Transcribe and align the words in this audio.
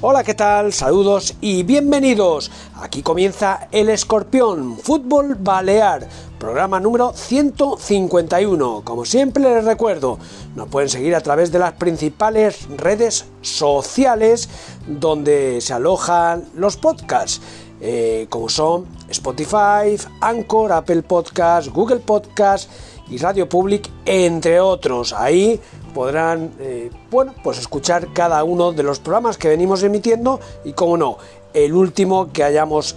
Hola, 0.00 0.22
¿qué 0.22 0.34
tal? 0.34 0.72
Saludos 0.72 1.34
y 1.40 1.64
bienvenidos. 1.64 2.52
Aquí 2.76 3.02
comienza 3.02 3.66
El 3.72 3.88
Escorpión, 3.88 4.78
Fútbol 4.78 5.34
Balear, 5.34 6.06
programa 6.38 6.78
número 6.78 7.12
151. 7.12 8.82
Como 8.84 9.04
siempre 9.04 9.42
les 9.42 9.64
recuerdo, 9.64 10.20
nos 10.54 10.68
pueden 10.68 10.88
seguir 10.88 11.16
a 11.16 11.20
través 11.20 11.50
de 11.50 11.58
las 11.58 11.72
principales 11.72 12.68
redes 12.76 13.24
sociales 13.40 14.48
donde 14.86 15.60
se 15.60 15.72
alojan 15.74 16.44
los 16.54 16.76
podcasts. 16.76 17.40
eh, 17.80 18.26
como 18.28 18.48
son 18.48 18.86
Spotify, 19.08 19.96
Anchor, 20.20 20.72
Apple 20.72 21.02
Podcasts, 21.02 21.72
Google 21.72 22.00
Podcasts 22.00 22.68
y 23.08 23.18
Radio 23.18 23.48
Public, 23.48 23.88
entre 24.04 24.60
otros. 24.60 25.12
Ahí 25.12 25.60
podrán, 25.98 26.52
eh, 26.60 26.92
bueno, 27.10 27.34
pues 27.42 27.58
escuchar 27.58 28.12
cada 28.12 28.44
uno 28.44 28.70
de 28.70 28.84
los 28.84 29.00
programas 29.00 29.36
que 29.36 29.48
venimos 29.48 29.82
emitiendo 29.82 30.38
y, 30.64 30.72
como 30.72 30.96
no, 30.96 31.18
el 31.52 31.72
último 31.72 32.32
que 32.32 32.44
hayamos 32.44 32.94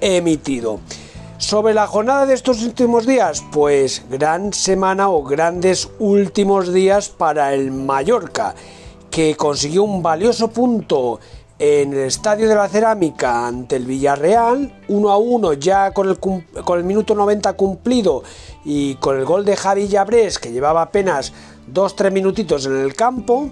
emitido. 0.00 0.80
Sobre 1.38 1.74
la 1.74 1.86
jornada 1.86 2.26
de 2.26 2.34
estos 2.34 2.64
últimos 2.64 3.06
días, 3.06 3.44
pues 3.52 4.02
gran 4.10 4.52
semana 4.52 5.10
o 5.10 5.22
grandes 5.22 5.90
últimos 6.00 6.72
días 6.72 7.08
para 7.08 7.54
el 7.54 7.70
Mallorca, 7.70 8.56
que 9.12 9.36
consiguió 9.36 9.84
un 9.84 10.02
valioso 10.02 10.48
punto 10.48 11.20
en 11.60 11.92
el 11.92 12.00
Estadio 12.00 12.48
de 12.48 12.54
la 12.56 12.68
Cerámica 12.68 13.46
ante 13.46 13.76
el 13.76 13.84
Villarreal, 13.84 14.72
1 14.88 15.10
a 15.10 15.18
1 15.18 15.52
ya 15.52 15.92
con 15.92 16.08
el, 16.08 16.18
con 16.18 16.78
el 16.78 16.84
minuto 16.84 17.14
90 17.14 17.52
cumplido 17.52 18.24
y 18.64 18.94
con 18.94 19.18
el 19.18 19.26
gol 19.26 19.44
de 19.44 19.56
Javi 19.56 19.86
Llabrés 19.86 20.38
que 20.38 20.52
llevaba 20.52 20.80
apenas 20.80 21.34
2-3 21.72 22.10
minutitos 22.10 22.66
en 22.66 22.76
el 22.76 22.94
campo, 22.94 23.50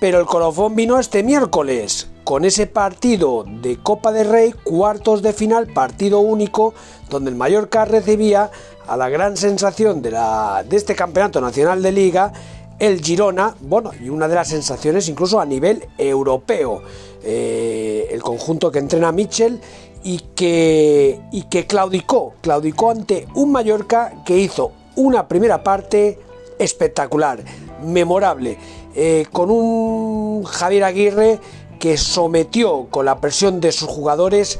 pero 0.00 0.20
el 0.20 0.26
colofón 0.26 0.76
vino 0.76 0.98
este 0.98 1.22
miércoles. 1.22 2.08
Con 2.24 2.44
ese 2.44 2.66
partido 2.66 3.44
de 3.46 3.78
Copa 3.78 4.12
de 4.12 4.24
Rey, 4.24 4.52
cuartos 4.52 5.22
de 5.22 5.32
final, 5.32 5.66
partido 5.68 6.20
único, 6.20 6.74
donde 7.08 7.30
el 7.30 7.36
Mallorca 7.36 7.84
recibía 7.84 8.50
a 8.86 8.96
la 8.96 9.08
gran 9.08 9.36
sensación 9.36 10.02
de, 10.02 10.10
la, 10.10 10.64
de 10.68 10.76
este 10.76 10.94
campeonato 10.94 11.40
nacional 11.40 11.82
de 11.82 11.92
liga, 11.92 12.32
el 12.78 13.02
Girona, 13.02 13.54
bueno, 13.60 13.90
y 14.00 14.08
una 14.08 14.28
de 14.28 14.34
las 14.34 14.48
sensaciones 14.48 15.08
incluso 15.08 15.40
a 15.40 15.46
nivel 15.46 15.88
europeo, 15.98 16.82
eh, 17.24 18.08
el 18.10 18.22
conjunto 18.22 18.70
que 18.70 18.78
entrena 18.78 19.10
Mitchell 19.10 19.60
y 20.04 20.20
que, 20.36 21.20
y 21.32 21.42
que 21.44 21.66
claudicó, 21.66 22.34
claudicó 22.40 22.90
ante 22.90 23.26
un 23.34 23.50
Mallorca 23.50 24.22
que 24.24 24.38
hizo 24.38 24.72
una 24.94 25.26
primera 25.26 25.62
parte 25.64 26.18
espectacular, 26.58 27.42
memorable, 27.84 28.58
eh, 28.94 29.26
con 29.32 29.50
un 29.50 30.44
Javier 30.44 30.84
Aguirre 30.84 31.40
que 31.78 31.96
sometió 31.96 32.86
con 32.90 33.04
la 33.04 33.20
presión 33.20 33.60
de 33.60 33.72
sus 33.72 33.88
jugadores 33.88 34.58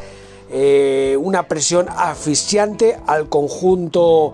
eh, 0.50 1.18
una 1.20 1.48
presión 1.48 1.86
asfixiante 1.90 2.98
al 3.06 3.28
conjunto 3.28 4.32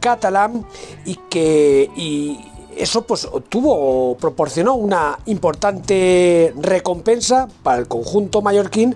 catalán 0.00 0.66
y 1.06 1.14
que 1.30 1.90
y 1.96 2.38
eso 2.76 3.02
pues 3.02 3.24
obtuvo 3.24 4.10
o 4.10 4.16
proporcionó 4.16 4.74
una 4.74 5.18
importante 5.26 6.52
recompensa 6.60 7.48
para 7.62 7.78
el 7.78 7.88
conjunto 7.88 8.42
mallorquín 8.42 8.94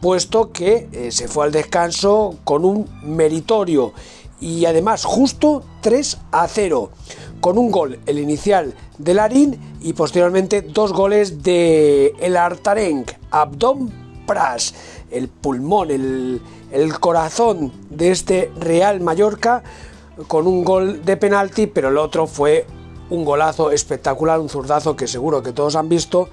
puesto 0.00 0.52
que 0.52 0.88
eh, 0.92 1.10
se 1.10 1.26
fue 1.26 1.46
al 1.46 1.52
descanso 1.52 2.36
con 2.44 2.64
un 2.64 2.88
meritorio 3.02 3.92
y 4.40 4.66
además 4.66 5.04
justo 5.04 5.64
3 5.80 6.18
a 6.30 6.46
0 6.46 6.90
con 7.46 7.58
un 7.58 7.70
gol 7.70 8.00
el 8.06 8.18
inicial 8.18 8.74
de 8.98 9.14
Larín 9.14 9.78
y 9.80 9.92
posteriormente 9.92 10.62
dos 10.62 10.92
goles 10.92 11.44
de 11.44 12.12
el 12.18 12.36
Artarenc 12.36 13.12
Abdom 13.30 13.88
Pras 14.26 14.74
el 15.12 15.28
pulmón 15.28 15.92
el, 15.92 16.42
el 16.72 16.98
corazón 16.98 17.72
de 17.88 18.10
este 18.10 18.50
Real 18.58 19.00
Mallorca 19.00 19.62
con 20.26 20.48
un 20.48 20.64
gol 20.64 21.04
de 21.04 21.16
penalti 21.16 21.68
pero 21.68 21.90
el 21.90 21.98
otro 21.98 22.26
fue 22.26 22.66
un 23.10 23.24
golazo 23.24 23.70
espectacular 23.70 24.40
un 24.40 24.48
zurdazo 24.48 24.96
que 24.96 25.06
seguro 25.06 25.40
que 25.40 25.52
todos 25.52 25.76
han 25.76 25.88
visto 25.88 26.28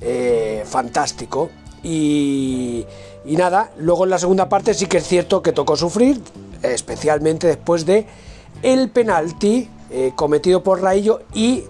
eh, 0.00 0.64
fantástico. 0.66 1.48
Y, 1.84 2.84
y 3.24 3.36
nada, 3.36 3.70
luego 3.78 4.02
en 4.02 4.10
la 4.10 4.18
segunda 4.18 4.48
parte 4.48 4.74
sí 4.74 4.86
que 4.86 4.96
es 4.96 5.06
cierto 5.06 5.42
que 5.42 5.52
tocó 5.52 5.76
sufrir, 5.76 6.20
especialmente 6.62 7.46
después 7.46 7.86
de 7.86 8.08
el 8.62 8.90
penalti 8.90 9.68
eh, 9.90 10.12
cometido 10.14 10.62
por 10.62 10.82
Raillo 10.82 11.20
y 11.32 11.64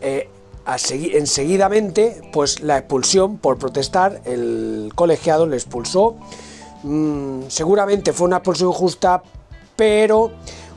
eh, 0.00 0.28
segui- 0.66 1.14
enseguidamente 1.14 2.22
pues 2.32 2.60
la 2.60 2.78
expulsión 2.78 3.38
por 3.38 3.58
protestar, 3.58 4.20
el 4.24 4.92
colegiado 4.94 5.46
le 5.46 5.56
expulsó. 5.56 6.16
Mm, 6.82 7.42
seguramente 7.48 8.12
fue 8.12 8.26
una 8.26 8.36
expulsión 8.38 8.72
justa, 8.72 9.22
pero 9.76 10.30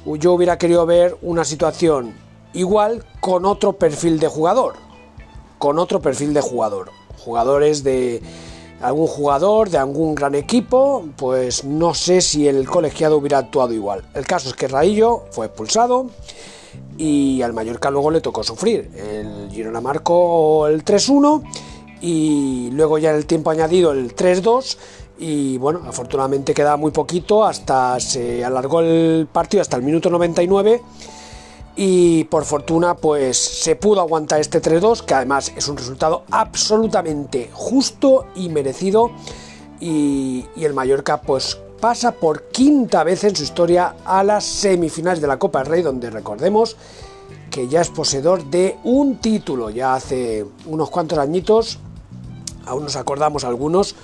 yo 0.06 0.34
hubiera 0.34 0.58
querido 0.58 0.86
ver 0.86 1.18
una 1.22 1.44
situación 1.44 2.14
igual 2.54 3.04
con 3.20 3.46
otro 3.46 3.74
perfil 3.74 4.20
de 4.20 4.28
jugador 4.28 4.76
con 5.58 5.80
otro 5.80 6.00
perfil 6.02 6.34
de 6.34 6.42
jugador. 6.42 6.92
Jugadores 7.24 7.84
de 7.84 8.22
algún 8.82 9.08
jugador 9.08 9.70
de 9.70 9.78
algún 9.80 10.14
gran 10.14 10.36
equipo, 10.36 11.06
pues 11.16 11.64
no 11.64 11.94
sé 11.94 12.22
si 12.22 12.48
el 12.48 12.68
colegiado 12.68 13.18
hubiera 13.18 13.40
actuado 13.40 13.74
igual. 13.74 14.04
El 14.14 14.28
caso 14.28 14.50
es 14.50 14.54
que 14.54 14.68
Raillo 14.68 15.24
fue 15.32 15.48
expulsado 15.48 16.08
y 16.98 17.42
al 17.42 17.54
Mallorca 17.54 17.92
luego 17.92 18.12
le 18.12 18.22
tocó 18.22 18.44
sufrir. 18.44 18.90
El 18.96 19.50
Girona 19.52 19.82
marcó 19.82 20.68
el 20.68 20.84
3-1 20.84 21.44
y 22.02 22.70
luego 22.72 22.98
ya 22.98 23.12
en 23.12 23.18
el 23.18 23.26
tiempo 23.26 23.50
añadido 23.50 23.92
el 23.92 24.16
3-2 24.16 24.78
y 25.18 25.58
bueno, 25.58 25.82
afortunadamente 25.88 26.54
queda 26.54 26.78
muy 26.78 26.92
poquito 26.92 27.46
hasta 27.46 28.00
se 28.00 28.44
alargó 28.44 28.82
el 28.82 29.28
partido 29.32 29.62
hasta 29.62 29.78
el 29.78 29.84
minuto 29.84 30.10
99 30.10 30.82
y 31.78 32.26
por 32.26 32.46
fortuna 32.46 32.96
pues 32.96 33.38
se 33.38 33.76
pudo 33.76 34.02
aguantar 34.02 34.40
este 34.40 34.62
3-2 34.62 35.04
que 35.04 35.14
además 35.14 35.54
es 35.56 35.68
un 35.68 35.78
resultado 35.78 36.24
absolutamente 36.32 37.50
justo 37.54 38.28
y 38.36 38.50
merecido 38.50 39.12
y, 39.80 40.46
y 40.56 40.66
el 40.66 40.74
Mallorca 40.74 41.22
pues 41.22 41.60
pasa 41.80 42.14
por 42.14 42.44
quinta 42.50 43.04
vez 43.04 43.24
en 43.24 43.36
su 43.36 43.44
historia 43.44 43.96
a 44.06 44.24
las 44.24 44.44
semifinales 44.46 45.22
de 45.22 45.28
la 45.28 45.38
Copa 45.38 45.60
del 45.60 45.68
Rey 45.68 45.82
donde 45.82 46.10
recordemos 46.10 46.76
que 47.50 47.68
ya 47.68 47.82
es 47.82 47.90
poseedor 47.90 48.46
de 48.46 48.78
un 48.84 49.18
título 49.18 49.70
ya 49.70 49.96
hace 49.96 50.46
unos 50.66 50.90
cuantos 50.90 51.18
añitos 51.18 51.80
aún 52.66 52.84
nos 52.84 52.96
acordamos 52.96 53.44
algunos 53.44 53.96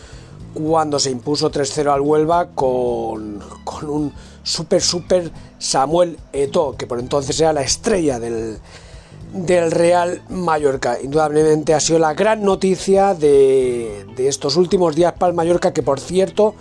cuando 0.54 1.00
se 1.00 1.12
impuso 1.12 1.52
3-0 1.52 1.94
al 1.94 2.02
Huelva 2.02 2.50
con, 2.50 3.40
con 3.64 3.90
un 3.90 4.14
super 4.44 4.82
super 4.82 5.32
Samuel 5.60 6.18
Eto'o, 6.34 6.76
que 6.76 6.88
por 6.88 7.00
entonces 7.00 7.40
era 7.40 7.54
la 7.54 7.62
estrella 7.62 8.20
del, 8.20 8.58
del 9.34 9.72
Real 9.72 10.24
Mallorca. 10.30 10.98
Indudablemente 11.02 11.74
ha 11.74 11.80
sido 11.80 12.00
la 12.00 12.14
gran 12.14 12.44
noticia 12.44 13.14
de, 13.14 14.06
de 14.16 14.28
estos 14.28 14.58
últimos 14.58 14.96
días 14.96 15.14
para 15.14 15.30
el 15.30 15.36
Mallorca, 15.36 15.74
que 15.74 15.84
por 15.84 16.00
cierto, 16.00 16.56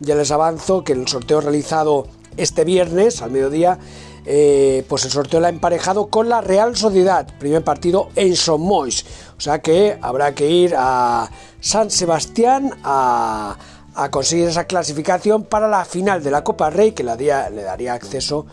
ya 0.00 0.14
les 0.14 0.30
avanzo 0.30 0.84
que 0.84 0.92
el 0.92 1.06
sorteo 1.08 1.40
realizado 1.40 2.06
este 2.36 2.64
viernes 2.64 3.22
al 3.22 3.30
mediodía, 3.30 3.78
eh, 4.26 4.84
pues 4.88 5.04
el 5.04 5.10
sorteo 5.10 5.40
lo 5.40 5.46
ha 5.46 5.50
emparejado 5.50 6.06
con 6.06 6.28
la 6.28 6.40
Real 6.40 6.76
Sociedad, 6.76 7.26
primer 7.38 7.62
partido 7.62 8.08
en 8.16 8.36
Somois. 8.36 9.04
O 9.36 9.40
sea 9.40 9.60
que 9.60 9.98
habrá 10.00 10.34
que 10.34 10.50
ir 10.50 10.74
a 10.76 11.30
San 11.60 11.90
Sebastián 11.90 12.72
a, 12.82 13.56
a 13.94 14.10
conseguir 14.10 14.48
esa 14.48 14.64
clasificación 14.64 15.44
para 15.44 15.68
la 15.68 15.84
final 15.84 16.22
de 16.22 16.30
la 16.30 16.42
Copa 16.42 16.70
Rey 16.70 16.92
que 16.92 17.04
le 17.04 17.16
daría 17.16 17.92
acceso 17.92 18.46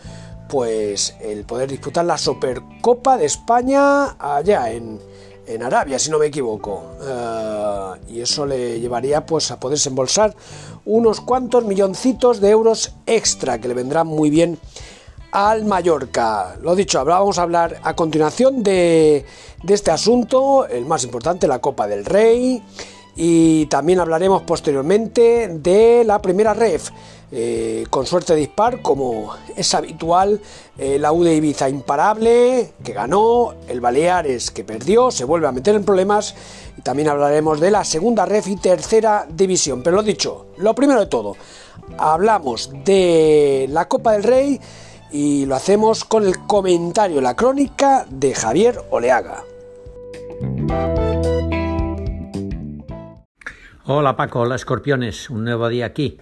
pues 0.52 1.16
el 1.22 1.44
poder 1.44 1.70
disputar 1.70 2.04
la 2.04 2.18
Supercopa 2.18 3.16
de 3.16 3.24
España 3.24 4.16
allá 4.18 4.70
en, 4.70 5.00
en 5.46 5.62
Arabia, 5.62 5.98
si 5.98 6.10
no 6.10 6.18
me 6.18 6.26
equivoco. 6.26 6.82
Eh, 7.02 8.12
y 8.14 8.20
eso 8.20 8.46
le 8.46 8.80
llevaría 8.80 9.24
pues 9.26 9.50
a 9.50 9.58
poderse 9.58 9.88
embolsar 9.88 10.34
unos 10.84 11.20
cuantos 11.20 11.64
milloncitos 11.64 12.40
de 12.40 12.50
euros 12.50 12.92
extra 13.06 13.60
que 13.60 13.68
le 13.68 13.74
vendrán 13.74 14.06
muy 14.06 14.30
bien 14.30 14.58
al 15.32 15.64
Mallorca. 15.64 16.56
Lo 16.60 16.74
dicho, 16.74 17.04
vamos 17.04 17.38
a 17.38 17.42
hablar 17.42 17.80
a 17.82 17.94
continuación 17.94 18.62
de, 18.62 19.24
de 19.62 19.74
este 19.74 19.90
asunto, 19.90 20.66
el 20.66 20.86
más 20.86 21.04
importante, 21.04 21.48
la 21.48 21.60
Copa 21.60 21.86
del 21.86 22.04
Rey. 22.04 22.62
Y 23.14 23.66
también 23.66 24.00
hablaremos 24.00 24.42
posteriormente 24.42 25.48
de 25.48 26.04
la 26.04 26.20
primera 26.20 26.54
ref. 26.54 26.90
Eh, 27.34 27.86
con 27.88 28.04
suerte 28.04 28.34
de 28.34 28.40
dispar, 28.40 28.82
como 28.82 29.34
es 29.56 29.74
habitual, 29.74 30.38
eh, 30.76 30.98
la 30.98 31.12
U 31.12 31.24
de 31.24 31.34
Ibiza 31.34 31.66
imparable, 31.66 32.74
que 32.84 32.92
ganó, 32.92 33.54
el 33.68 33.80
Baleares 33.80 34.50
que 34.50 34.64
perdió, 34.64 35.10
se 35.10 35.24
vuelve 35.24 35.46
a 35.46 35.52
meter 35.52 35.74
en 35.74 35.82
problemas, 35.82 36.34
y 36.76 36.82
también 36.82 37.08
hablaremos 37.08 37.58
de 37.58 37.70
la 37.70 37.84
segunda 37.84 38.26
ref 38.26 38.48
y 38.48 38.56
tercera 38.56 39.26
división. 39.30 39.82
Pero 39.82 39.96
lo 39.96 40.02
dicho, 40.02 40.48
lo 40.58 40.74
primero 40.74 41.00
de 41.00 41.06
todo, 41.06 41.36
hablamos 41.96 42.70
de 42.84 43.66
la 43.70 43.88
Copa 43.88 44.12
del 44.12 44.24
Rey 44.24 44.60
y 45.10 45.46
lo 45.46 45.54
hacemos 45.54 46.04
con 46.04 46.26
el 46.26 46.46
comentario, 46.46 47.22
la 47.22 47.34
crónica 47.34 48.04
de 48.10 48.34
Javier 48.34 48.78
Oleaga. 48.90 49.42
Hola 53.84 54.14
Paco, 54.14 54.38
hola 54.38 54.54
escorpiones, 54.54 55.28
un 55.28 55.42
nuevo 55.42 55.68
día 55.68 55.86
aquí. 55.86 56.18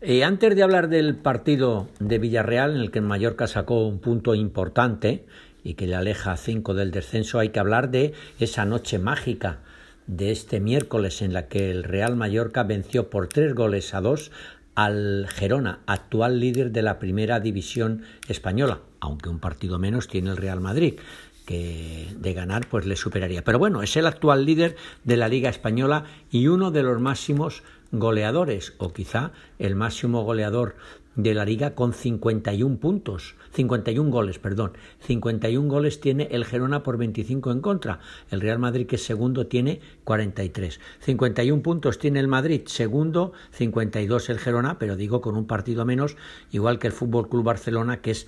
Eh, 0.00 0.24
antes 0.24 0.56
de 0.56 0.64
hablar 0.64 0.88
del 0.88 1.14
partido 1.14 1.86
de 2.00 2.18
Villarreal, 2.18 2.74
en 2.74 2.80
el 2.80 2.90
que 2.90 3.00
Mallorca 3.00 3.46
sacó 3.46 3.86
un 3.86 4.00
punto 4.00 4.34
importante 4.34 5.24
y 5.62 5.74
que 5.74 5.86
le 5.86 5.94
aleja 5.94 6.36
cinco 6.36 6.74
del 6.74 6.90
descenso, 6.90 7.38
hay 7.38 7.50
que 7.50 7.60
hablar 7.60 7.92
de 7.92 8.14
esa 8.40 8.64
noche 8.64 8.98
mágica 8.98 9.60
de 10.08 10.32
este 10.32 10.58
miércoles 10.58 11.22
en 11.22 11.32
la 11.32 11.46
que 11.46 11.70
el 11.70 11.84
Real 11.84 12.16
Mallorca 12.16 12.64
venció 12.64 13.10
por 13.10 13.28
tres 13.28 13.54
goles 13.54 13.94
a 13.94 14.00
dos 14.00 14.32
al 14.74 15.28
Gerona, 15.28 15.78
actual 15.86 16.40
líder 16.40 16.72
de 16.72 16.82
la 16.82 16.98
primera 16.98 17.38
división 17.38 18.02
española, 18.26 18.80
aunque 18.98 19.28
un 19.28 19.38
partido 19.38 19.78
menos 19.78 20.08
tiene 20.08 20.30
el 20.30 20.36
Real 20.36 20.60
Madrid 20.60 20.98
que 21.46 22.08
de 22.18 22.32
ganar 22.32 22.68
pues 22.68 22.86
le 22.86 22.96
superaría. 22.96 23.44
Pero 23.44 23.58
bueno, 23.58 23.82
es 23.82 23.96
el 23.96 24.06
actual 24.06 24.44
líder 24.44 24.76
de 25.04 25.16
la 25.16 25.28
Liga 25.28 25.50
Española 25.50 26.04
y 26.30 26.48
uno 26.48 26.70
de 26.70 26.82
los 26.82 27.00
máximos 27.00 27.62
goleadores, 27.92 28.74
o 28.78 28.92
quizá 28.92 29.32
el 29.58 29.76
máximo 29.76 30.24
goleador 30.24 30.74
de 31.16 31.34
la 31.34 31.44
liga 31.44 31.74
con 31.74 31.92
51 31.92 32.78
puntos, 32.78 33.36
51 33.52 34.10
goles, 34.10 34.38
perdón. 34.38 34.72
51 35.00 35.68
goles 35.68 36.00
tiene 36.00 36.28
el 36.32 36.44
Gerona 36.44 36.82
por 36.82 36.98
25 36.98 37.52
en 37.52 37.60
contra. 37.60 38.00
El 38.30 38.40
Real 38.40 38.58
Madrid, 38.58 38.86
que 38.86 38.96
es 38.96 39.04
segundo, 39.04 39.46
tiene 39.46 39.80
43. 40.04 40.80
51 41.00 41.62
puntos 41.62 41.98
tiene 41.98 42.20
el 42.20 42.28
Madrid, 42.28 42.62
segundo, 42.66 43.32
52 43.52 44.28
el 44.30 44.38
Gerona, 44.38 44.78
pero 44.78 44.96
digo 44.96 45.20
con 45.20 45.36
un 45.36 45.46
partido 45.46 45.84
menos, 45.84 46.16
igual 46.50 46.78
que 46.78 46.88
el 46.88 46.92
Fútbol 46.92 47.28
Club 47.28 47.44
Barcelona, 47.44 48.00
que 48.00 48.10
es 48.10 48.26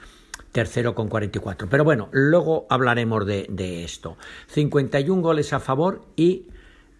tercero 0.57 0.95
con 0.95 1.11
44. 1.11 1.69
Pero 1.69 1.85
bueno, 1.85 2.09
luego 2.13 2.67
hablaremos 2.71 3.27
de, 3.27 3.47
de 3.51 3.85
esto. 3.85 4.17
51 4.47 5.21
goles 5.21 5.53
a 5.53 5.61
favor 5.61 6.01
y 6.17 6.47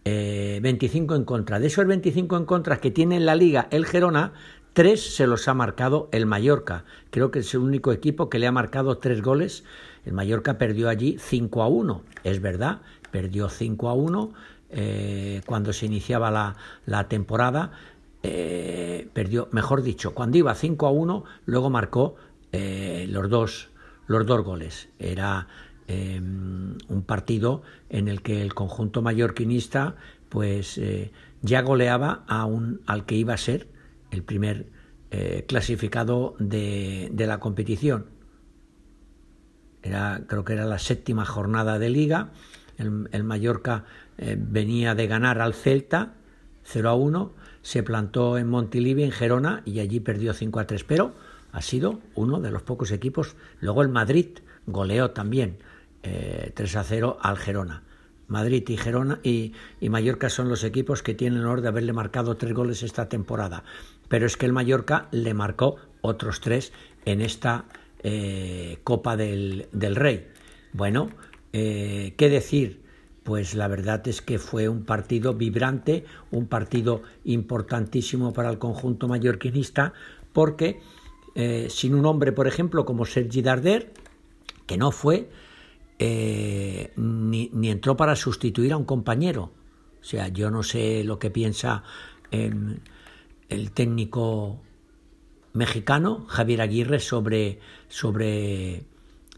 25 0.05 1.15
eh, 1.15 1.17
en 1.17 1.25
contra. 1.25 1.59
De 1.59 1.69
esos 1.69 1.87
25 1.87 2.37
en 2.37 2.45
contra 2.45 2.77
que 2.77 2.91
tiene 2.91 3.17
en 3.17 3.25
la 3.25 3.35
liga 3.35 3.67
el 3.71 3.87
Gerona, 3.87 4.35
tres 4.75 5.17
se 5.17 5.27
los 5.27 5.49
ha 5.49 5.55
marcado 5.55 6.11
el 6.13 6.27
Mallorca. 6.27 6.85
Creo 7.09 7.31
que 7.31 7.39
es 7.39 7.55
el 7.55 7.61
único 7.61 7.93
equipo 7.93 8.29
que 8.29 8.39
le 8.39 8.47
ha 8.47 8.53
marcado 8.53 8.99
tres 8.99 9.23
goles. 9.23 9.65
El 10.05 10.13
Mallorca 10.13 10.59
perdió 10.59 10.91
allí 10.91 11.17
5 11.19 11.63
a 11.63 11.69
1. 11.69 12.03
Es 12.25 12.43
verdad, 12.43 12.83
perdió 13.11 13.49
5 13.49 13.89
a 13.89 13.95
1 13.95 14.33
eh, 14.69 15.41
cuando 15.47 15.73
se 15.73 15.87
iniciaba 15.87 16.31
la, 16.85 17.09
temporada. 17.09 17.73
Eh, 18.23 19.09
perdió, 19.15 19.49
mejor 19.51 19.83
dicho, 19.83 20.13
cuando 20.13 20.37
iba 20.37 20.55
5 20.55 20.87
a 20.87 20.91
1, 20.91 21.25
luego 21.47 21.71
marcó 21.71 22.17
los, 23.09 23.29
dos, 23.31 23.71
los 24.07 24.27
dos 24.27 24.45
goles. 24.45 24.89
Era 24.99 25.49
Em, 25.89 26.79
un 26.89 27.03
partido 27.03 27.63
en 27.91 28.09
el 28.09 28.21
que 28.21 28.43
el 28.43 28.55
conjunto 28.55 29.03
mallorquinista 29.03 29.95
pues 30.29 30.79
eh, 30.79 31.13
ya 31.43 31.63
goleaba 31.63 32.25
a 32.27 32.45
un, 32.45 32.81
al 32.87 33.07
que 33.07 33.15
iba 33.15 33.35
a 33.35 33.37
ser 33.37 33.69
el 34.11 34.25
primer 34.25 34.67
eh, 35.13 35.45
clasificado 35.47 36.35
de, 36.41 37.13
la 37.17 37.39
competición. 37.39 38.07
Era, 39.81 40.25
creo 40.27 40.45
que 40.45 40.55
era 40.55 40.65
la 40.65 40.81
séptima 40.81 41.25
jornada 41.25 41.79
de 41.79 41.89
liga. 41.89 42.33
El, 42.79 43.23
Mallorca 43.23 43.85
eh, 44.19 44.37
venía 44.37 44.97
de 44.97 45.07
ganar 45.07 45.41
al 45.41 45.55
Celta 45.55 46.15
0 46.65 46.89
a 46.89 46.95
1, 46.97 47.33
se 47.63 47.85
plantó 47.85 48.39
en 48.39 48.49
Montilivi, 48.49 49.05
en 49.05 49.13
Gerona, 49.13 49.63
y 49.65 49.79
allí 49.79 50.01
perdió 50.01 50.35
5 50.35 50.59
a 50.59 50.67
3. 50.67 50.83
Pero 50.83 51.15
ha 51.53 51.63
sido 51.63 52.01
uno 52.15 52.41
de 52.41 52.51
los 52.51 52.63
pocos 52.63 52.91
equipos. 52.91 53.37
Luego 53.61 53.83
el 53.83 53.89
Madrid 53.89 54.39
goleó 54.67 55.11
también 55.11 55.59
3 56.03 56.75
eh, 56.75 56.79
a 56.79 56.85
0 56.85 57.19
al 57.21 57.37
Gerona. 57.39 57.83
Madrid 58.29 58.65
y 58.69 58.77
Gerona 58.77 59.21
y, 59.23 59.53
Mallorca 59.81 60.29
son 60.29 60.49
los 60.49 60.65
equipos 60.65 61.03
que 61.03 61.15
tienen 61.15 61.41
el 61.41 61.47
honor 61.47 61.61
de 61.61 61.69
haberle 61.69 61.93
marcado 61.93 62.37
tres 62.37 62.55
goles 62.55 62.83
esta 62.83 63.09
temporada. 63.09 63.63
Pero 64.09 64.27
es 64.27 64.37
que 64.37 64.47
el 64.47 64.53
Mallorca 64.53 65.09
le 65.13 65.35
marcó 65.35 65.77
otros 66.01 66.41
tres 66.41 66.73
en 67.05 67.21
esta 67.21 67.67
eh, 68.03 68.79
Copa 68.85 69.17
del, 69.17 69.69
Rey. 69.73 70.29
Bueno, 70.73 71.11
eh, 71.53 72.15
¿qué 72.17 72.29
decir? 72.29 72.85
Pues 73.23 73.55
la 73.55 73.67
verdad 73.67 74.07
es 74.07 74.23
que 74.23 74.39
fue 74.39 74.69
un 74.69 74.85
partido 74.85 75.35
vibrante, 75.35 76.05
un 76.31 76.47
partido 76.47 77.03
importantísimo 77.25 78.33
para 78.33 78.51
el 78.51 78.59
conjunto 78.59 79.09
mallorquinista, 79.09 79.95
porque 80.33 80.81
sin 81.69 81.95
un 81.95 82.07
hombre, 82.07 82.33
por 82.33 82.47
ejemplo, 82.47 82.85
como 82.85 83.05
Sergi 83.05 83.43
Darder, 83.43 83.93
que 84.67 84.77
no 84.77 84.91
fue, 84.91 85.29
eh, 85.99 86.93
ni, 86.97 87.51
entró 87.71 87.97
para 87.97 88.17
sustituir 88.17 88.73
a 88.73 88.77
un 88.77 88.85
compañero. 88.85 89.53
O 90.01 90.05
sea, 90.05 90.29
yo 90.29 90.51
no 90.51 90.63
sé 90.63 91.05
lo 91.05 91.19
que 91.19 91.31
piensa 91.31 91.83
em, 92.31 92.79
el 93.49 93.71
técnico 93.73 94.61
mexicano, 95.53 96.27
Javier 96.29 96.61
Aguirre, 96.61 97.01
sobre, 97.01 97.61
sobre 97.89 98.85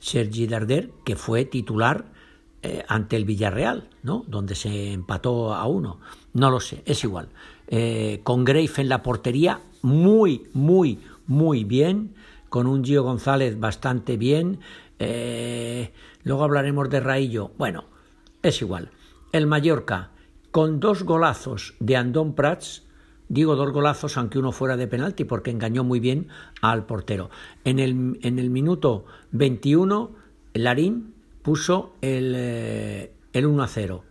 Sergi 0.01 0.47
Darder, 0.47 0.91
que 1.05 1.15
fue 1.15 1.45
titular 1.45 2.07
eh, 2.63 2.85
ante 2.89 3.17
el 3.17 3.25
Villarreal, 3.25 3.89
¿no? 4.03 4.25
donde 4.27 4.57
se 4.57 4.93
empató 4.93 5.55
a 5.55 5.65
uno. 5.67 6.01
No 6.35 6.51
lo 6.51 6.59
sé, 6.59 6.83
es 6.87 7.05
igual. 7.05 7.29
Eh, 7.69 8.21
con 8.25 8.45
Grave 8.45 8.71
en 8.79 8.89
la 8.89 9.03
portería, 9.03 9.61
muy, 9.83 10.49
muy, 10.55 10.99
muy 11.29 11.63
bien. 11.63 12.15
Con 12.49 12.67
un 12.67 12.83
Gio 12.83 13.05
González 13.05 13.61
bastante 13.61 14.17
bien. 14.17 14.59
Eh, 14.99 15.93
luego 16.25 16.43
hablaremos 16.43 16.91
de 16.91 16.99
Raillo. 16.99 17.53
Bueno, 17.57 17.85
es 18.43 18.61
igual. 18.61 18.91
El 19.31 19.47
Mallorca, 19.47 20.11
con 20.51 20.81
dos 20.81 21.05
golazos 21.05 21.75
de 21.79 21.97
Andón 21.97 22.35
Prats, 22.35 22.87
digo 23.29 23.55
dos 23.55 23.71
golazos 23.73 24.17
aunque 24.17 24.39
uno 24.39 24.53
fuera 24.53 24.77
de 24.77 24.89
penalti 24.89 25.25
porque 25.25 25.51
engañó 25.51 25.85
muy 25.85 26.01
bien 26.01 26.29
al 26.63 26.87
portero. 26.87 27.31
En 27.65 27.79
el, 27.79 28.19
en 28.23 28.39
el 28.39 28.51
minuto 28.51 29.05
21, 29.33 30.15
Larín 30.55 31.15
puso 31.43 31.95
el, 32.01 32.33
eh, 32.35 33.13
el 33.35 33.47
1 33.47 33.63
a 33.63 33.69
0. 33.69 34.05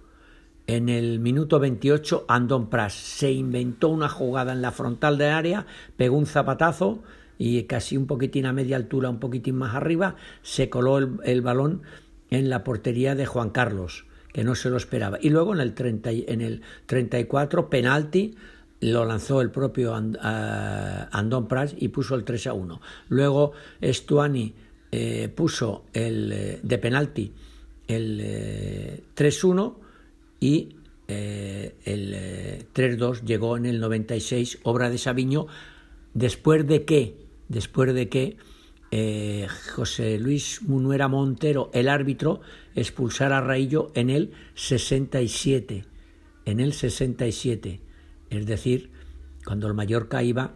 En 0.67 0.89
el 0.89 1.21
minuto 1.21 1.61
28, 1.61 2.25
Andón 2.27 2.69
Prats 2.69 2.93
se 2.93 3.31
inventó 3.31 3.87
una 3.87 4.09
jugada 4.09 4.51
en 4.51 4.61
la 4.61 4.73
frontal 4.73 5.17
de 5.17 5.27
área, 5.27 5.65
pegó 5.95 6.17
un 6.17 6.25
zapatazo 6.25 7.01
y 7.37 7.63
casi 7.63 7.95
un 7.95 8.05
poquitín 8.05 8.45
a 8.45 8.51
media 8.51 8.75
altura, 8.75 9.09
un 9.09 9.21
poquitín 9.21 9.55
más 9.55 9.75
arriba, 9.75 10.17
se 10.41 10.69
coló 10.69 10.97
el, 10.97 11.41
balón 11.41 11.83
en 12.31 12.49
la 12.49 12.65
portería 12.65 13.15
de 13.15 13.25
Juan 13.25 13.51
Carlos, 13.51 14.07
que 14.33 14.43
no 14.43 14.55
se 14.55 14.69
lo 14.69 14.75
esperaba. 14.75 15.17
Y 15.21 15.29
luego 15.29 15.53
en 15.53 15.61
el, 15.61 15.73
30, 15.73 16.11
en 16.11 16.41
el 16.41 16.61
34, 16.85 17.69
penalti, 17.69 18.35
lo 18.81 19.05
lanzó 19.05 19.39
el 19.39 19.51
propio 19.51 19.95
Andón 19.95 21.47
Prats 21.47 21.75
y 21.77 21.87
puso 21.87 22.13
el 22.15 22.25
3 22.25 22.47
a 22.47 22.53
1. 22.53 22.81
Luego 23.07 23.53
Stuani 23.81 24.53
eh, 24.91 25.31
puso 25.33 25.85
el, 25.93 26.31
eh, 26.33 26.59
de 26.61 26.77
penalti 26.77 27.33
el 27.87 28.19
3-1 29.15 29.73
eh, 29.73 29.86
y 30.39 30.75
el 31.07 32.67
3-2 32.73 33.23
llegó 33.23 33.55
en 33.57 33.65
el 33.65 33.79
96, 33.79 34.59
obra 34.63 34.89
de 34.89 34.97
Sabiño, 34.97 35.47
después 36.13 36.67
de 36.67 36.83
que 36.83 37.27
después 37.47 37.93
de 37.93 38.09
que 38.09 38.37
eh, 38.91 39.47
José 39.75 40.17
Luis 40.17 40.61
Munuera 40.61 41.07
Montero, 41.07 41.69
el 41.73 41.89
árbitro, 41.89 42.41
expulsara 42.75 43.39
a 43.39 43.41
Raillo 43.41 43.91
en 43.95 44.09
el 44.09 44.33
67. 44.55 45.85
En 46.45 46.59
el 46.59 46.73
67. 46.73 47.81
Es 48.29 48.45
decir, 48.45 48.91
cuando 49.45 49.67
el 49.67 49.73
Mallorca 49.73 50.23
iba 50.23 50.53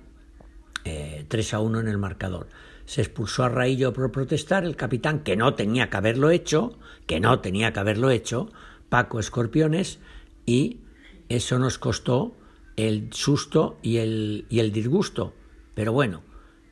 3 0.83 1.53
a 1.53 1.59
1 1.59 1.79
en 1.81 1.87
el 1.87 1.97
marcador. 1.97 2.47
Se 2.85 3.01
expulsó 3.01 3.43
a 3.43 3.49
Raillo 3.49 3.93
por 3.93 4.11
protestar, 4.11 4.65
el 4.65 4.75
capitán, 4.75 5.23
que 5.23 5.35
no 5.35 5.53
tenía 5.53 5.89
que 5.89 5.97
haberlo 5.97 6.31
hecho, 6.31 6.77
que 7.05 7.19
no 7.19 7.39
tenía 7.39 7.71
que 7.71 7.79
haberlo 7.79 8.09
hecho, 8.09 8.49
Paco 8.91 9.21
Escorpiones, 9.21 9.99
y 10.45 10.81
eso 11.29 11.57
nos 11.59 11.77
costó 11.77 12.35
el 12.75 13.07
susto 13.13 13.77
y 13.81 13.97
el, 13.97 14.45
y 14.49 14.59
el 14.59 14.73
disgusto. 14.73 15.33
Pero 15.75 15.93
bueno, 15.93 16.23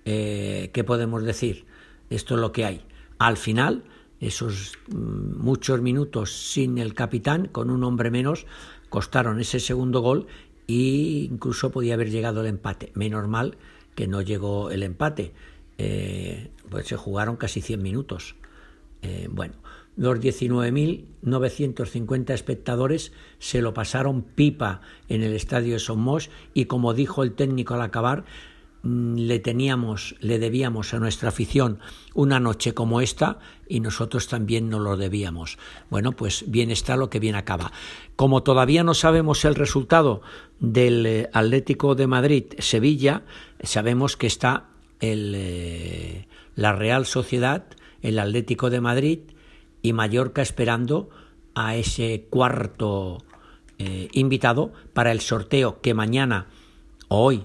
eh, 0.03 0.69
¿qué 0.73 0.83
podemos 0.83 1.23
decir? 1.23 1.65
Esto 2.09 2.35
es 2.35 2.41
lo 2.41 2.51
que 2.51 2.65
hay. 2.65 2.85
Al 3.19 3.37
final, 3.37 3.85
esos 4.19 4.73
mm, 4.89 5.41
muchos 5.41 5.79
minutos 5.81 6.33
sin 6.33 6.77
el 6.77 6.93
capitán, 6.93 7.47
con 7.47 7.69
un 7.69 7.85
hombre 7.85 8.11
menos, 8.11 8.47
costaron 8.89 9.39
ese 9.39 9.61
segundo 9.61 10.01
gol 10.01 10.27
e 10.67 11.23
incluso 11.31 11.71
podía 11.71 11.93
haber 11.93 12.11
llegado 12.11 12.41
el 12.41 12.47
empate. 12.47 12.91
Menos 12.95 13.29
mal 13.29 13.57
que 13.95 14.07
no 14.07 14.21
llegó 14.21 14.71
el 14.71 14.83
empate. 14.83 15.31
Eh, 15.77 16.51
pues 16.69 16.85
se 16.87 16.97
jugaron 16.97 17.37
casi 17.37 17.61
100 17.61 17.81
minutos. 17.81 18.35
Eh, 19.03 19.29
bueno, 19.31 19.53
los 19.99 20.19
19.950 20.21 22.33
espectadores 22.33 23.11
se 23.37 23.61
lo 23.61 23.73
pasaron 23.73 24.21
pipa 24.21 24.79
en 25.09 25.23
el 25.23 25.33
estadio 25.33 25.73
de 25.73 25.79
Somos 25.79 26.29
y 26.53 26.63
como 26.65 26.93
dijo 26.93 27.21
el 27.21 27.33
técnico 27.33 27.73
al 27.73 27.81
acabar, 27.81 28.23
mm, 28.83 29.17
le 29.17 29.39
teníamos, 29.39 30.15
le 30.21 30.39
debíamos 30.39 30.93
a 30.93 30.99
nuestra 30.99 31.27
afición 31.27 31.79
una 32.13 32.39
noche 32.39 32.73
como 32.73 33.01
esta 33.01 33.39
y 33.67 33.81
nosotros 33.81 34.29
también 34.29 34.69
nos 34.69 34.79
lo 34.79 34.95
debíamos. 34.95 35.57
Bueno, 35.89 36.13
pues 36.13 36.45
bien 36.47 36.71
está 36.71 36.95
lo 36.95 37.09
que 37.09 37.19
bien 37.19 37.35
acaba. 37.35 37.73
Como 38.15 38.41
todavía 38.41 38.85
no 38.85 38.93
sabemos 38.93 39.43
el 39.43 39.55
resultado 39.55 40.21
del 40.61 41.05
eh, 41.05 41.29
Atlético 41.33 41.95
de 41.95 42.07
Madrid-Sevilla, 42.07 43.23
sabemos 43.63 44.15
que 44.15 44.27
está 44.27 44.69
el, 45.01 45.33
eh, 45.35 46.25
la 46.55 46.71
Real 46.71 47.05
Sociedad, 47.05 47.65
el 48.01 48.17
Atlético 48.17 48.69
de 48.69 48.79
Madrid, 48.79 49.19
y 49.81 49.93
Mallorca 49.93 50.41
esperando 50.41 51.09
a 51.55 51.75
ese 51.75 52.27
cuarto 52.29 53.17
eh, 53.77 54.09
invitado 54.11 54.71
para 54.93 55.11
el 55.11 55.21
sorteo 55.21 55.81
que 55.81 55.93
mañana 55.93 56.47
o 57.07 57.23
hoy 57.23 57.43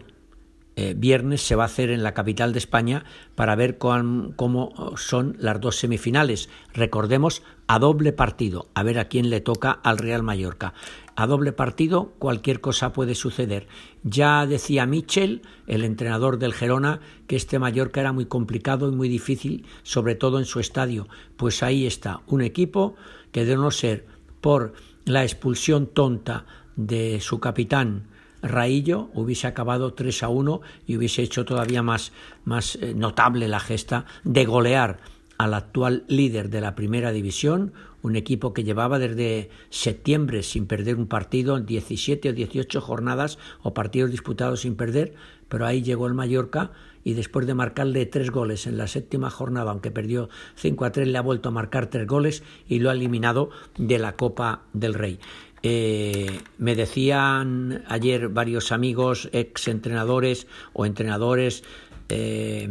eh, 0.76 0.94
viernes 0.96 1.42
se 1.42 1.54
va 1.54 1.64
a 1.64 1.66
hacer 1.66 1.90
en 1.90 2.02
la 2.02 2.14
capital 2.14 2.52
de 2.52 2.58
España 2.58 3.04
para 3.34 3.54
ver 3.54 3.78
cómo 3.78 4.72
son 4.96 5.36
las 5.38 5.60
dos 5.60 5.76
semifinales. 5.76 6.48
Recordemos 6.72 7.42
a 7.66 7.78
doble 7.78 8.12
partido, 8.12 8.68
a 8.74 8.82
ver 8.82 8.98
a 8.98 9.06
quién 9.06 9.30
le 9.30 9.40
toca 9.40 9.70
al 9.70 9.98
Real 9.98 10.22
Mallorca. 10.22 10.74
A 11.16 11.28
doble 11.28 11.52
partido 11.52 12.12
cualquier 12.18 12.60
cosa 12.60 12.92
puede 12.92 13.14
suceder. 13.14 13.68
Ya 14.02 14.46
decía 14.46 14.84
Michel, 14.84 15.42
el 15.68 15.84
entrenador 15.84 16.38
del 16.38 16.54
Gerona, 16.54 17.00
que 17.28 17.36
este 17.36 17.60
Mallorca 17.60 18.00
era 18.00 18.12
muy 18.12 18.26
complicado 18.26 18.88
y 18.88 18.96
muy 18.96 19.08
difícil, 19.08 19.64
sobre 19.84 20.16
todo 20.16 20.40
en 20.40 20.44
su 20.44 20.58
estadio. 20.58 21.06
Pues 21.36 21.62
ahí 21.62 21.86
está, 21.86 22.20
un 22.26 22.42
equipo 22.42 22.96
que 23.30 23.44
de 23.44 23.56
no 23.56 23.70
ser 23.70 24.06
por 24.40 24.74
la 25.04 25.22
expulsión 25.22 25.86
tonta 25.86 26.46
de 26.74 27.20
su 27.20 27.38
capitán, 27.38 28.08
Raillo 28.44 29.08
hubiese 29.14 29.46
acabado 29.46 29.94
3 29.94 30.22
a 30.22 30.28
1 30.28 30.60
y 30.86 30.96
hubiese 30.96 31.22
hecho 31.22 31.44
todavía 31.44 31.82
más, 31.82 32.12
más 32.44 32.76
eh, 32.76 32.94
notable 32.94 33.48
la 33.48 33.58
gesta 33.58 34.04
de 34.22 34.44
golear 34.44 34.98
al 35.38 35.54
actual 35.54 36.04
líder 36.06 36.48
de 36.50 36.60
la 36.60 36.74
primera 36.74 37.10
división, 37.10 37.72
un 38.02 38.16
equipo 38.16 38.52
que 38.52 38.64
llevaba 38.64 38.98
desde 38.98 39.50
septiembre 39.70 40.42
sin 40.42 40.66
perder 40.66 40.96
un 40.96 41.06
partido, 41.06 41.58
17 41.58 42.28
o 42.28 42.32
18 42.32 42.80
jornadas 42.80 43.38
o 43.62 43.74
partidos 43.74 44.10
disputados 44.10 44.60
sin 44.60 44.76
perder, 44.76 45.14
pero 45.48 45.66
ahí 45.66 45.82
llegó 45.82 46.06
el 46.06 46.14
Mallorca 46.14 46.70
y 47.02 47.14
después 47.14 47.46
de 47.46 47.54
marcarle 47.54 48.06
tres 48.06 48.30
goles 48.30 48.66
en 48.66 48.76
la 48.76 48.86
séptima 48.86 49.30
jornada, 49.30 49.70
aunque 49.70 49.90
perdió 49.90 50.28
5 50.56 50.84
a 50.84 50.92
3, 50.92 51.08
le 51.08 51.18
ha 51.18 51.22
vuelto 51.22 51.48
a 51.48 51.52
marcar 51.52 51.88
tres 51.88 52.06
goles 52.06 52.42
y 52.68 52.78
lo 52.78 52.90
ha 52.90 52.94
eliminado 52.94 53.50
de 53.76 53.98
la 53.98 54.16
Copa 54.16 54.62
del 54.72 54.94
Rey. 54.94 55.18
Eh, 55.66 56.42
me 56.58 56.76
decían 56.76 57.84
ayer 57.88 58.28
varios 58.28 58.70
amigos, 58.70 59.30
ex 59.32 59.66
entrenadores 59.68 60.46
o 60.74 60.84
entrenadores, 60.84 61.64
eh, 62.10 62.68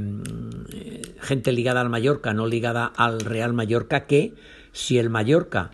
gente 1.20 1.52
ligada 1.54 1.82
al 1.82 1.90
Mallorca, 1.90 2.36
no 2.36 2.46
ligada 2.46 2.86
al 2.86 3.22
Real 3.22 3.52
Mallorca, 3.52 4.06
que 4.06 4.36
si 4.74 5.00
el 5.00 5.10
Mallorca 5.10 5.72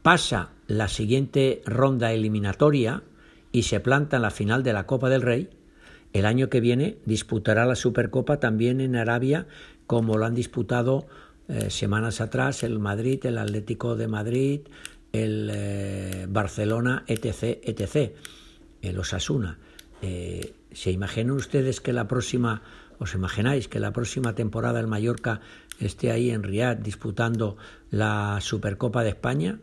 pasa 0.00 0.48
la 0.66 0.88
siguiente 0.88 1.60
ronda 1.66 2.14
eliminatoria 2.14 3.02
y 3.52 3.64
se 3.64 3.80
planta 3.80 4.16
en 4.16 4.22
la 4.22 4.30
final 4.30 4.62
de 4.62 4.72
la 4.72 4.86
Copa 4.86 5.10
del 5.10 5.20
Rey, 5.20 5.50
el 6.14 6.24
año 6.24 6.48
que 6.48 6.62
viene 6.62 6.96
disputará 7.04 7.66
la 7.66 7.74
Supercopa 7.74 8.40
también 8.40 8.80
en 8.80 8.96
Arabia, 8.96 9.46
como 9.86 10.16
lo 10.16 10.24
han 10.24 10.34
disputado 10.34 11.08
eh, 11.48 11.68
semanas 11.68 12.22
atrás 12.22 12.62
el 12.62 12.78
Madrid, 12.78 13.24
el 13.26 13.36
Atlético 13.36 13.96
de 13.96 14.08
Madrid, 14.08 14.60
el 15.24 15.50
eh, 15.52 16.26
Barcelona, 16.28 17.04
etc., 17.06 17.58
etc., 17.62 18.12
el 18.82 18.98
Osasuna. 18.98 19.58
Eh, 20.02 20.54
¿Se 20.72 20.90
imaginan 20.90 21.36
ustedes 21.36 21.80
que 21.80 21.92
la 21.92 22.06
próxima, 22.06 22.62
os 22.98 23.14
imagináis 23.14 23.68
que 23.68 23.80
la 23.80 23.92
próxima 23.92 24.34
temporada 24.34 24.80
el 24.80 24.86
Mallorca 24.86 25.40
esté 25.80 26.10
ahí 26.10 26.30
en 26.30 26.42
Riyadh 26.42 26.82
disputando 26.82 27.56
la 27.90 28.38
Supercopa 28.40 29.02
de 29.02 29.10
España? 29.10 29.58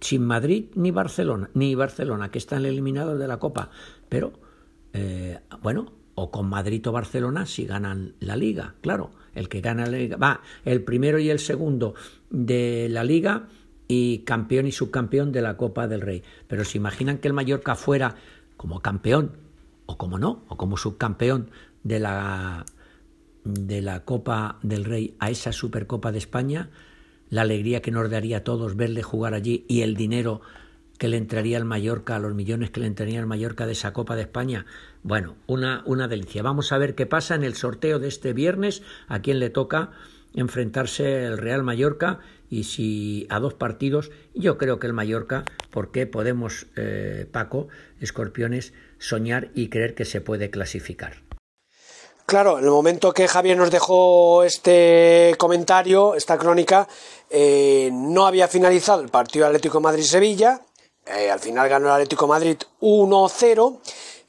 Sin 0.00 0.24
Madrid 0.24 0.66
ni 0.74 0.90
Barcelona, 0.92 1.50
ni 1.54 1.74
Barcelona, 1.74 2.30
que 2.30 2.38
están 2.38 2.64
eliminados 2.66 3.18
de 3.18 3.26
la 3.26 3.38
Copa. 3.38 3.70
Pero, 4.08 4.32
eh, 4.92 5.40
bueno, 5.60 5.92
o 6.14 6.30
con 6.30 6.48
Madrid 6.48 6.86
o 6.86 6.92
Barcelona 6.92 7.46
si 7.46 7.64
ganan 7.64 8.14
la 8.20 8.36
Liga, 8.36 8.74
claro. 8.80 9.10
El 9.34 9.48
que 9.48 9.60
gana 9.60 9.86
la 9.86 9.98
Liga, 9.98 10.16
va, 10.16 10.40
el 10.64 10.82
primero 10.82 11.18
y 11.18 11.30
el 11.30 11.38
segundo 11.38 11.94
de 12.30 12.88
la 12.90 13.04
Liga 13.04 13.48
y 13.88 14.18
campeón 14.18 14.66
y 14.66 14.72
subcampeón 14.72 15.32
de 15.32 15.40
la 15.40 15.56
Copa 15.56 15.88
del 15.88 16.02
Rey. 16.02 16.22
Pero 16.46 16.64
se 16.64 16.76
imaginan 16.76 17.18
que 17.18 17.28
el 17.28 17.34
Mallorca 17.34 17.74
fuera 17.74 18.14
como 18.56 18.80
campeón, 18.80 19.32
o 19.86 19.96
como 19.96 20.18
no, 20.18 20.44
o 20.48 20.56
como 20.56 20.76
subcampeón 20.76 21.50
de 21.82 21.98
la, 21.98 22.66
de 23.44 23.80
la 23.80 24.04
Copa 24.04 24.58
del 24.62 24.84
Rey 24.84 25.16
a 25.18 25.30
esa 25.30 25.52
Supercopa 25.52 26.12
de 26.12 26.18
España, 26.18 26.70
la 27.30 27.42
alegría 27.42 27.80
que 27.80 27.90
nos 27.90 28.10
daría 28.10 28.38
a 28.38 28.44
todos 28.44 28.76
verle 28.76 29.02
jugar 29.02 29.32
allí 29.34 29.64
y 29.68 29.80
el 29.80 29.96
dinero 29.96 30.42
que 30.98 31.08
le 31.08 31.16
entraría 31.16 31.56
al 31.56 31.64
Mallorca, 31.64 32.18
los 32.18 32.34
millones 32.34 32.70
que 32.70 32.80
le 32.80 32.86
entraría 32.86 33.20
al 33.20 33.26
Mallorca 33.26 33.66
de 33.66 33.72
esa 33.72 33.92
Copa 33.92 34.16
de 34.16 34.22
España. 34.22 34.66
Bueno, 35.02 35.36
una, 35.46 35.82
una 35.86 36.08
delicia. 36.08 36.42
Vamos 36.42 36.72
a 36.72 36.78
ver 36.78 36.94
qué 36.94 37.06
pasa 37.06 37.36
en 37.36 37.44
el 37.44 37.54
sorteo 37.54 38.00
de 38.00 38.08
este 38.08 38.32
viernes, 38.32 38.82
a 39.06 39.20
quién 39.20 39.38
le 39.38 39.48
toca 39.48 39.92
enfrentarse 40.34 41.24
el 41.24 41.38
Real 41.38 41.62
Mallorca 41.62 42.20
y 42.50 42.64
si 42.64 43.26
a 43.30 43.40
dos 43.40 43.54
partidos, 43.54 44.10
yo 44.34 44.58
creo 44.58 44.78
que 44.78 44.86
el 44.86 44.92
Mallorca, 44.92 45.44
porque 45.70 46.06
podemos, 46.06 46.66
eh, 46.76 47.26
Paco, 47.30 47.68
escorpiones, 48.00 48.72
soñar 48.98 49.50
y 49.54 49.68
creer 49.68 49.94
que 49.94 50.04
se 50.04 50.20
puede 50.20 50.50
clasificar. 50.50 51.22
Claro, 52.26 52.58
en 52.58 52.64
el 52.64 52.70
momento 52.70 53.12
que 53.12 53.26
Javier 53.26 53.56
nos 53.56 53.70
dejó 53.70 54.44
este 54.44 55.34
comentario, 55.38 56.14
esta 56.14 56.36
crónica, 56.36 56.86
eh, 57.30 57.88
no 57.90 58.26
había 58.26 58.48
finalizado 58.48 59.00
el 59.00 59.08
partido 59.08 59.46
Atlético 59.46 59.80
Madrid-Sevilla, 59.80 60.60
eh, 61.06 61.30
al 61.30 61.40
final 61.40 61.68
ganó 61.70 61.86
el 61.86 61.92
Atlético 61.92 62.26
Madrid 62.26 62.58
1-0 62.80 63.80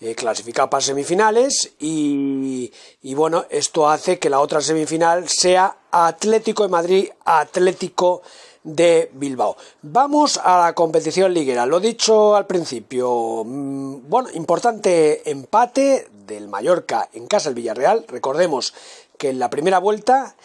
eh, 0.02 0.16
clasificado 0.16 0.70
para 0.70 0.82
semifinales 0.82 1.74
y, 1.78 2.72
bueno, 3.16 3.46
esto 3.50 3.90
hace 3.90 4.18
que 4.18 4.30
la 4.30 4.40
otra 4.40 4.62
semifinal 4.62 5.28
sea 5.28 5.76
Atlético 5.92 6.64
de 6.64 6.70
Madrid, 6.70 7.10
Atlético 7.26 8.22
de 8.64 9.10
Bilbao. 9.14 9.58
Vamos 9.82 10.40
a 10.42 10.60
la 10.66 10.74
competición 10.74 11.34
liguera. 11.34 11.66
Lo 11.66 11.82
dicho 11.82 12.38
al 12.38 12.48
principio, 12.48 13.44
mm, 13.46 14.10
bueno, 14.10 14.30
importante 14.36 15.30
empate 15.30 16.08
del 16.26 16.48
Mallorca 16.48 17.10
en 17.12 17.28
casa 17.28 17.50
del 17.50 17.56
Villarreal. 17.56 18.06
Recordemos 18.08 18.74
que 19.18 19.30
en 19.30 19.40
la 19.40 19.50
primera 19.50 19.80
vuelta 19.80 20.36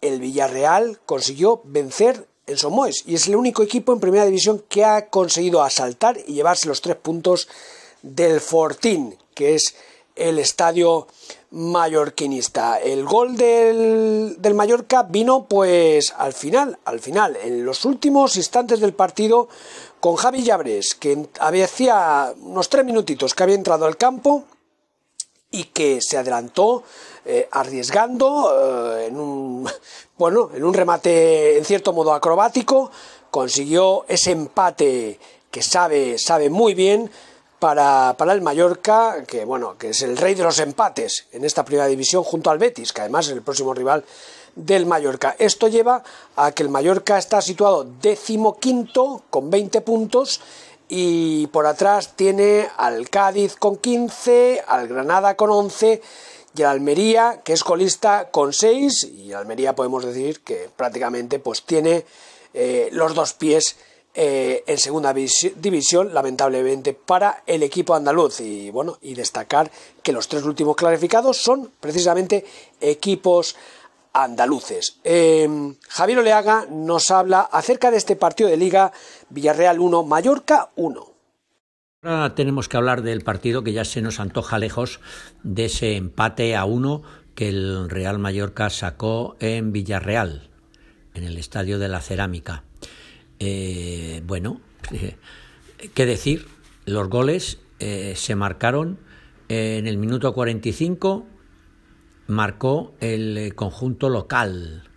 el 0.00 0.20
Villarreal 0.20 1.00
consiguió 1.06 1.60
vencer 1.64 2.28
en 2.46 2.56
Somoes 2.56 3.02
y 3.06 3.16
es 3.16 3.26
el 3.26 3.34
único 3.34 3.64
equipo 3.64 3.92
en 3.92 3.98
primera 4.00 4.26
división 4.26 4.62
que 4.68 4.84
ha 4.84 5.08
conseguido 5.08 5.62
asaltar 5.62 6.18
y 6.26 6.34
llevarse 6.34 6.68
los 6.68 6.80
tres 6.80 6.96
puntos 6.96 7.48
del 8.02 8.40
Fortín, 8.40 9.16
que 9.34 9.54
es 9.54 9.74
el 10.14 10.38
estadio 10.38 11.06
mallorquinista. 11.52 12.78
El 12.78 13.04
gol 13.04 13.36
del, 13.36 14.36
del, 14.38 14.54
Mallorca 14.54 15.04
vino 15.04 15.46
pues 15.48 16.12
al 16.16 16.32
final, 16.32 16.78
al 16.84 17.00
final, 17.00 17.36
en 17.42 17.64
los 17.64 17.84
últimos 17.84 18.36
instantes 18.36 18.80
del 18.80 18.92
partido 18.92 19.48
con 20.00 20.16
Javi 20.16 20.42
Llabres, 20.42 20.94
que 20.94 21.28
había 21.38 21.64
hacía 21.64 22.34
unos 22.40 22.68
tres 22.68 22.84
minutitos 22.84 23.34
que 23.34 23.42
había 23.42 23.54
entrado 23.54 23.86
al 23.86 23.96
campo 23.96 24.44
y 25.52 25.64
que 25.64 26.00
se 26.00 26.16
adelantó 26.16 26.82
eh, 27.24 27.48
arriesgando 27.52 28.96
eh, 28.98 29.06
en 29.06 29.16
un 29.16 29.70
bueno 30.18 30.50
en 30.52 30.64
un 30.64 30.74
remate 30.74 31.58
en 31.58 31.64
cierto 31.64 31.92
modo 31.92 32.14
acrobático 32.14 32.90
consiguió 33.30 34.04
ese 34.08 34.32
empate 34.32 35.20
que 35.50 35.62
sabe 35.62 36.18
sabe 36.18 36.50
muy 36.50 36.74
bien 36.74 37.10
para, 37.62 38.16
para, 38.18 38.32
el 38.32 38.40
Mallorca, 38.40 39.22
que 39.24 39.44
bueno, 39.44 39.78
que 39.78 39.90
es 39.90 40.02
el 40.02 40.16
rey 40.16 40.34
de 40.34 40.42
los 40.42 40.58
empates 40.58 41.28
en 41.30 41.44
esta 41.44 41.64
primera 41.64 41.86
división 41.86 42.24
junto 42.24 42.50
al 42.50 42.58
Betis, 42.58 42.92
que 42.92 43.02
además 43.02 43.26
es 43.26 43.34
el 43.34 43.42
próximo 43.42 43.72
rival 43.72 44.04
del 44.56 44.84
Mallorca. 44.84 45.36
Esto 45.38 45.68
lleva 45.68 46.02
a 46.34 46.50
que 46.50 46.64
el 46.64 46.70
Mallorca 46.70 47.18
está 47.18 47.40
situado 47.40 47.86
decimoquinto 48.02 49.22
con 49.30 49.48
20 49.48 49.80
puntos 49.82 50.40
y 50.88 51.46
por 51.52 51.66
atrás 51.66 52.16
tiene 52.16 52.68
al 52.78 53.08
Cádiz 53.08 53.54
con 53.54 53.76
15, 53.76 54.64
al 54.66 54.88
Granada 54.88 55.36
con 55.36 55.50
11 55.50 56.02
y 56.56 56.62
al 56.62 56.70
Almería, 56.70 57.42
que 57.44 57.52
es 57.52 57.62
colista 57.62 58.28
con 58.32 58.52
6 58.52 59.04
y 59.04 59.34
Almería 59.34 59.76
podemos 59.76 60.04
decir 60.04 60.40
que 60.40 60.68
prácticamente 60.76 61.38
pues 61.38 61.62
tiene 61.62 62.04
eh, 62.54 62.88
los 62.90 63.14
dos 63.14 63.34
pies 63.34 63.76
eh, 64.14 64.62
en 64.66 64.78
segunda 64.78 65.14
división, 65.14 66.12
lamentablemente, 66.12 66.92
para 66.92 67.42
el 67.46 67.62
equipo 67.62 67.94
andaluz. 67.94 68.40
Y 68.40 68.70
bueno, 68.70 68.98
y 69.00 69.14
destacar 69.14 69.70
que 70.02 70.12
los 70.12 70.28
tres 70.28 70.44
últimos 70.44 70.76
clarificados 70.76 71.38
son 71.38 71.70
precisamente 71.80 72.44
equipos 72.80 73.56
andaluces. 74.12 74.98
Em, 75.04 75.76
Javier 75.88 76.18
Oleaga 76.18 76.66
nos 76.70 77.10
habla 77.10 77.40
acerca 77.40 77.90
de 77.90 77.96
este 77.96 78.16
partido 78.16 78.50
de 78.50 78.58
Liga 78.58 78.92
Villarreal 79.30 79.80
1, 79.80 80.02
Mallorca 80.04 80.70
1. 80.76 81.06
Ahora 82.02 82.34
tenemos 82.34 82.68
que 82.68 82.76
hablar 82.76 83.02
del 83.02 83.22
partido 83.22 83.62
que 83.62 83.72
ya 83.72 83.84
se 83.84 84.02
nos 84.02 84.20
antoja 84.20 84.58
lejos 84.58 85.00
de 85.42 85.66
ese 85.66 85.96
empate 85.96 86.56
a 86.56 86.64
uno 86.64 87.02
que 87.34 87.48
el 87.48 87.88
Real 87.88 88.18
Mallorca 88.18 88.68
sacó 88.70 89.36
en 89.40 89.72
Villarreal, 89.72 90.50
en 91.14 91.24
el 91.24 91.38
Estadio 91.38 91.78
de 91.78 91.88
la 91.88 92.00
Cerámica. 92.00 92.64
Eh, 93.44 94.22
bueno, 94.24 94.60
¿qué 95.94 96.06
decir? 96.06 96.46
Los 96.86 97.08
goles 97.08 97.58
eh, 97.80 98.12
se 98.14 98.36
marcaron 98.36 99.00
en 99.48 99.88
el 99.88 99.98
minuto 99.98 100.32
45, 100.32 101.26
marcó 102.28 102.94
el 103.00 103.36
eh, 103.36 103.50
conjunto 103.50 104.10
local. 104.10 104.88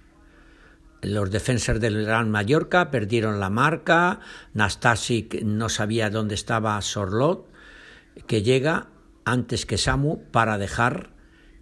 Los 1.02 1.32
defensores 1.32 1.82
del 1.82 2.06
Gran 2.06 2.30
Mallorca 2.30 2.92
perdieron 2.92 3.40
la 3.40 3.50
marca, 3.50 4.20
Nastasic 4.54 5.42
no 5.42 5.68
sabía 5.68 6.12
dónde 6.12 6.36
estaba 6.36 6.80
Sorlot, 6.84 7.50
que 8.28 8.44
llega 8.44 8.90
antes 9.24 9.66
que 9.66 9.80
Samu 9.80 10.22
para 10.32 10.60
dejar 10.60 11.16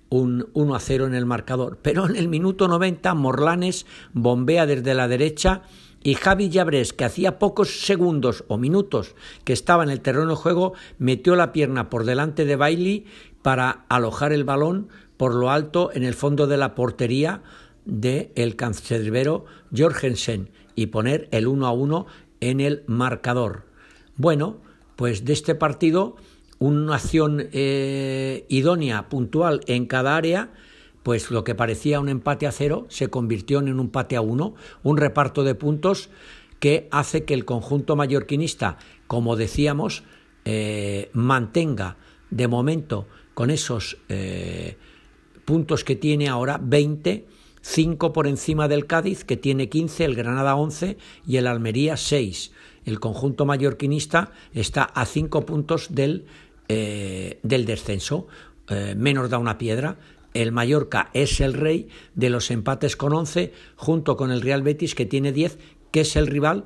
un 0.10 0.50
1 0.54 0.76
a 0.76 0.80
0 0.82 1.08
en 1.08 1.16
el 1.16 1.26
marcador. 1.26 1.80
Pero 1.82 2.10
en 2.10 2.18
el 2.18 2.28
minuto 2.28 2.68
90 2.68 3.14
Morlanes 3.14 3.86
bombea 4.12 4.66
desde 4.66 4.94
la 4.94 5.08
derecha 5.08 5.64
y 6.04 6.16
Javi 6.16 6.50
Llabrés, 6.50 6.92
que 6.94 7.06
hacía 7.06 7.40
pocos 7.40 7.86
segundos 7.86 8.44
o 8.50 8.58
minutos 8.58 9.16
que 9.46 9.54
estaba 9.54 9.84
en 9.84 9.90
el 9.90 10.02
terreno 10.02 10.28
de 10.28 10.36
juego, 10.36 10.74
metió 11.00 11.36
la 11.36 11.54
pierna 11.54 11.90
por 11.90 12.04
delante 12.04 12.46
de 12.46 12.58
Bailey 12.58 13.06
para 13.42 13.86
alojar 13.90 14.34
el 14.34 14.44
balón 14.44 14.90
por 15.18 15.34
lo 15.34 15.50
alto 15.50 15.92
en 15.94 16.04
el 16.04 16.14
fondo 16.14 16.48
de 16.48 16.58
la 16.58 16.76
portería 16.76 17.42
del 17.86 18.32
el 18.36 18.56
cancerbero 18.56 19.46
Jorgensen 19.76 20.50
y 20.76 20.88
poner 20.88 21.30
el 21.32 21.48
1 21.48 21.68
a 21.68 21.72
1 21.72 22.06
en 22.42 22.60
el 22.60 22.84
marcador. 22.88 23.66
Bueno, 24.18 24.62
pues 24.96 25.26
de 25.26 25.34
este 25.34 25.56
partido, 25.56 26.18
una 26.60 26.96
acción 26.96 27.48
eh, 27.52 28.46
idónea, 28.50 29.10
puntual 29.10 29.62
en 29.68 29.86
cada 29.86 30.16
área, 30.16 30.52
pues 31.04 31.30
lo 31.30 31.44
que 31.44 31.54
parecía 31.54 32.00
un 32.00 32.10
empate 32.10 32.48
a 32.48 32.52
cero 32.52 32.86
se 32.90 33.10
convirtió 33.10 33.60
en 33.60 33.72
un 33.72 33.82
empate 33.82 34.16
a 34.16 34.22
uno, 34.22 34.56
un 34.82 34.98
reparto 34.98 35.44
de 35.44 35.54
puntos 35.54 36.10
que 36.60 36.88
hace 36.92 37.26
que 37.26 37.34
el 37.34 37.44
conjunto 37.44 37.98
mallorquinista, 37.98 38.78
como 39.08 39.36
decíamos, 39.36 40.04
eh, 40.46 41.10
mantenga 41.12 41.98
de 42.30 42.48
momento 42.48 43.06
con 43.34 43.50
esos 43.50 43.98
eh, 44.08 44.78
puntos 45.44 45.84
que 45.84 45.98
tiene 45.98 46.30
ahora 46.30 46.58
20, 46.64 47.28
5 47.62 48.14
por 48.14 48.28
encima 48.28 48.70
del 48.70 48.86
Cádiz, 48.86 49.26
que 49.26 49.36
tiene 49.36 49.68
15, 49.68 50.06
el 50.06 50.16
Granada 50.16 50.56
11 50.56 50.98
y 51.28 51.36
el 51.36 51.48
Almería 51.48 51.98
6. 51.98 52.54
El 52.86 53.02
conjunto 53.02 53.46
mallorquinista 53.46 54.32
está 54.54 54.84
a 54.84 55.06
5 55.06 55.46
puntos 55.46 55.94
del, 55.94 56.26
eh, 56.70 57.40
del 57.44 57.66
descenso, 57.66 58.28
menos 58.96 59.30
da 59.30 59.38
una 59.38 59.58
piedra, 59.58 59.98
el 60.34 60.52
Mallorca 60.52 61.10
es 61.14 61.40
el 61.42 61.54
rey 61.54 61.90
de 62.16 62.30
los 62.30 62.52
empates 62.52 62.96
con 62.96 63.14
11, 63.14 63.54
junto 63.76 64.18
con 64.18 64.32
el 64.32 64.42
Real 64.42 64.64
Betis, 64.64 64.96
que 64.96 65.06
tiene 65.06 65.32
10, 65.32 65.58
que 65.92 66.02
es 66.02 66.16
el 66.16 66.28
rival 66.28 66.66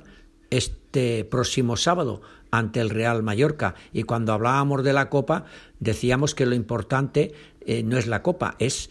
este 0.50 1.24
próximo 1.24 1.76
sábado 1.76 2.22
ante 2.50 2.80
el 2.80 2.90
Real 2.90 3.22
Mallorca. 3.22 3.74
Y 3.92 4.04
cuando 4.04 4.32
hablábamos 4.32 4.82
de 4.82 4.92
la 4.92 5.10
Copa, 5.10 5.44
decíamos 5.80 6.34
que 6.34 6.46
lo 6.46 6.54
importante 6.54 7.34
eh, 7.60 7.82
no 7.82 7.98
es 7.98 8.06
la 8.06 8.22
Copa, 8.22 8.56
es 8.58 8.90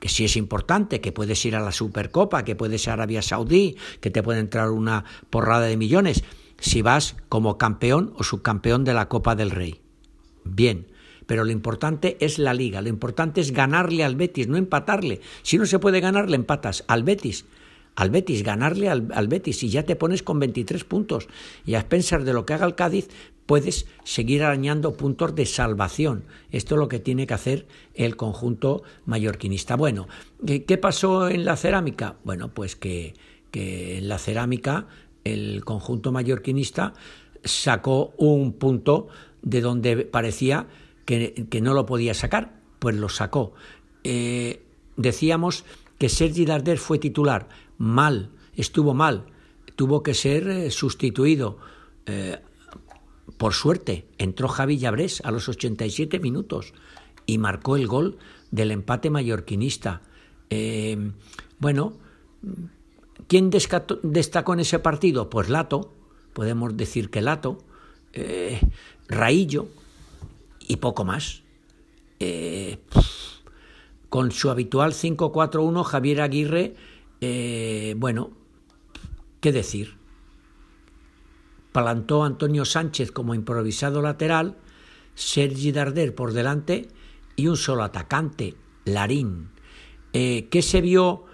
que 0.00 0.08
sí 0.08 0.24
es 0.24 0.36
importante, 0.36 1.00
que 1.00 1.12
puedes 1.12 1.44
ir 1.44 1.56
a 1.56 1.60
la 1.60 1.72
Supercopa, 1.72 2.44
que 2.44 2.54
puedes 2.54 2.84
ir 2.84 2.90
a 2.90 2.92
Arabia 2.94 3.22
Saudí, 3.22 3.76
que 4.00 4.10
te 4.10 4.22
puede 4.22 4.40
entrar 4.40 4.70
una 4.70 5.04
porrada 5.30 5.66
de 5.66 5.76
millones, 5.76 6.22
si 6.58 6.82
vas 6.82 7.16
como 7.28 7.58
campeón 7.58 8.12
o 8.16 8.22
subcampeón 8.22 8.84
de 8.84 8.94
la 8.94 9.08
Copa 9.08 9.34
del 9.34 9.50
Rey. 9.50 9.80
Bien, 10.44 10.86
pero 11.28 11.44
lo 11.44 11.52
importante 11.52 12.16
es 12.20 12.38
la 12.38 12.54
liga, 12.54 12.80
lo 12.80 12.88
importante 12.88 13.42
es 13.42 13.52
ganarle 13.52 14.02
al 14.02 14.16
Betis, 14.16 14.48
no 14.48 14.56
empatarle. 14.56 15.20
Si 15.42 15.58
no 15.58 15.66
se 15.66 15.78
puede 15.78 16.00
ganar, 16.00 16.30
le 16.30 16.36
empatas 16.36 16.84
al 16.88 17.02
Betis. 17.02 17.44
Al 17.96 18.08
Betis, 18.08 18.42
ganarle 18.42 18.88
al, 18.88 19.28
Betis 19.28 19.62
y 19.62 19.68
ya 19.68 19.82
te 19.82 19.94
pones 19.94 20.22
con 20.22 20.38
23 20.38 20.84
puntos. 20.84 21.28
Y 21.66 21.74
a 21.74 21.86
pensar 21.86 22.24
de 22.24 22.32
lo 22.32 22.46
que 22.46 22.54
haga 22.54 22.64
el 22.64 22.74
Cádiz, 22.74 23.08
puedes 23.44 23.86
seguir 24.04 24.42
arañando 24.42 24.94
puntos 24.94 25.34
de 25.34 25.44
salvación. 25.44 26.24
Esto 26.50 26.76
es 26.76 26.78
lo 26.78 26.88
que 26.88 26.98
tiene 26.98 27.26
que 27.26 27.34
hacer 27.34 27.66
el 27.94 28.16
conjunto 28.16 28.82
mallorquinista. 29.04 29.76
Bueno, 29.76 30.08
¿qué 30.46 30.78
pasó 30.78 31.28
en 31.28 31.44
la 31.44 31.56
cerámica? 31.56 32.16
Bueno, 32.24 32.54
pues 32.54 32.74
que, 32.74 33.12
que 33.50 33.98
en 33.98 34.08
la 34.08 34.16
cerámica 34.16 34.86
el 35.24 35.62
conjunto 35.66 36.10
mallorquinista 36.10 36.94
sacó 37.44 38.14
un 38.16 38.54
punto 38.54 39.08
de 39.42 39.60
donde 39.60 40.06
parecía 40.06 40.68
que, 41.08 41.60
no 41.62 41.72
lo 41.72 41.86
podía 41.86 42.12
sacar, 42.12 42.60
pues 42.78 42.94
lo 42.94 43.08
sacó. 43.08 43.54
Eh, 44.04 44.62
decíamos 44.96 45.64
que 45.96 46.10
Sergi 46.10 46.44
Darder 46.44 46.76
fue 46.76 46.98
titular, 46.98 47.48
mal, 47.78 48.30
estuvo 48.54 48.92
mal, 48.92 49.24
tuvo 49.74 50.02
que 50.02 50.12
ser 50.12 50.48
eh, 50.48 50.70
sustituido. 50.70 51.58
Eh, 52.04 52.38
por 53.38 53.54
suerte, 53.54 54.06
entró 54.18 54.48
Javi 54.48 54.76
Llabrés 54.76 55.22
a 55.24 55.30
los 55.30 55.48
87 55.48 56.20
minutos 56.20 56.74
y 57.24 57.38
marcó 57.38 57.76
el 57.76 57.86
gol 57.86 58.18
del 58.50 58.70
empate 58.70 59.08
mallorquinista. 59.08 60.02
bueno, 61.58 61.94
¿quién 63.28 63.50
destacó 63.50 64.52
en 64.52 64.60
ese 64.60 64.78
partido? 64.78 65.30
Pues 65.30 65.48
Lato, 65.48 65.94
podemos 66.34 66.76
decir 66.76 67.10
que 67.10 67.22
Lato, 67.22 67.58
Raillo, 69.08 69.68
y 70.68 70.76
poco 70.76 71.04
más. 71.04 71.42
Eh, 72.20 72.78
con 74.08 74.30
su 74.30 74.50
habitual 74.50 74.92
5-4-1, 74.92 75.82
Javier 75.82 76.20
Aguirre, 76.20 76.74
eh, 77.20 77.94
bueno, 77.98 78.30
¿qué 79.40 79.52
decir? 79.52 79.96
Plantó 81.72 82.24
Antonio 82.24 82.64
Sánchez 82.64 83.12
como 83.12 83.34
improvisado 83.34 84.00
lateral, 84.00 84.56
Sergi 85.14 85.72
Darder 85.72 86.14
por 86.14 86.32
delante 86.32 86.88
y 87.36 87.48
un 87.48 87.56
solo 87.56 87.82
atacante, 87.82 88.54
Larín. 88.84 89.50
Eh, 90.12 90.48
¿Qué 90.50 90.62
se 90.62 90.80
vio? 90.80 91.24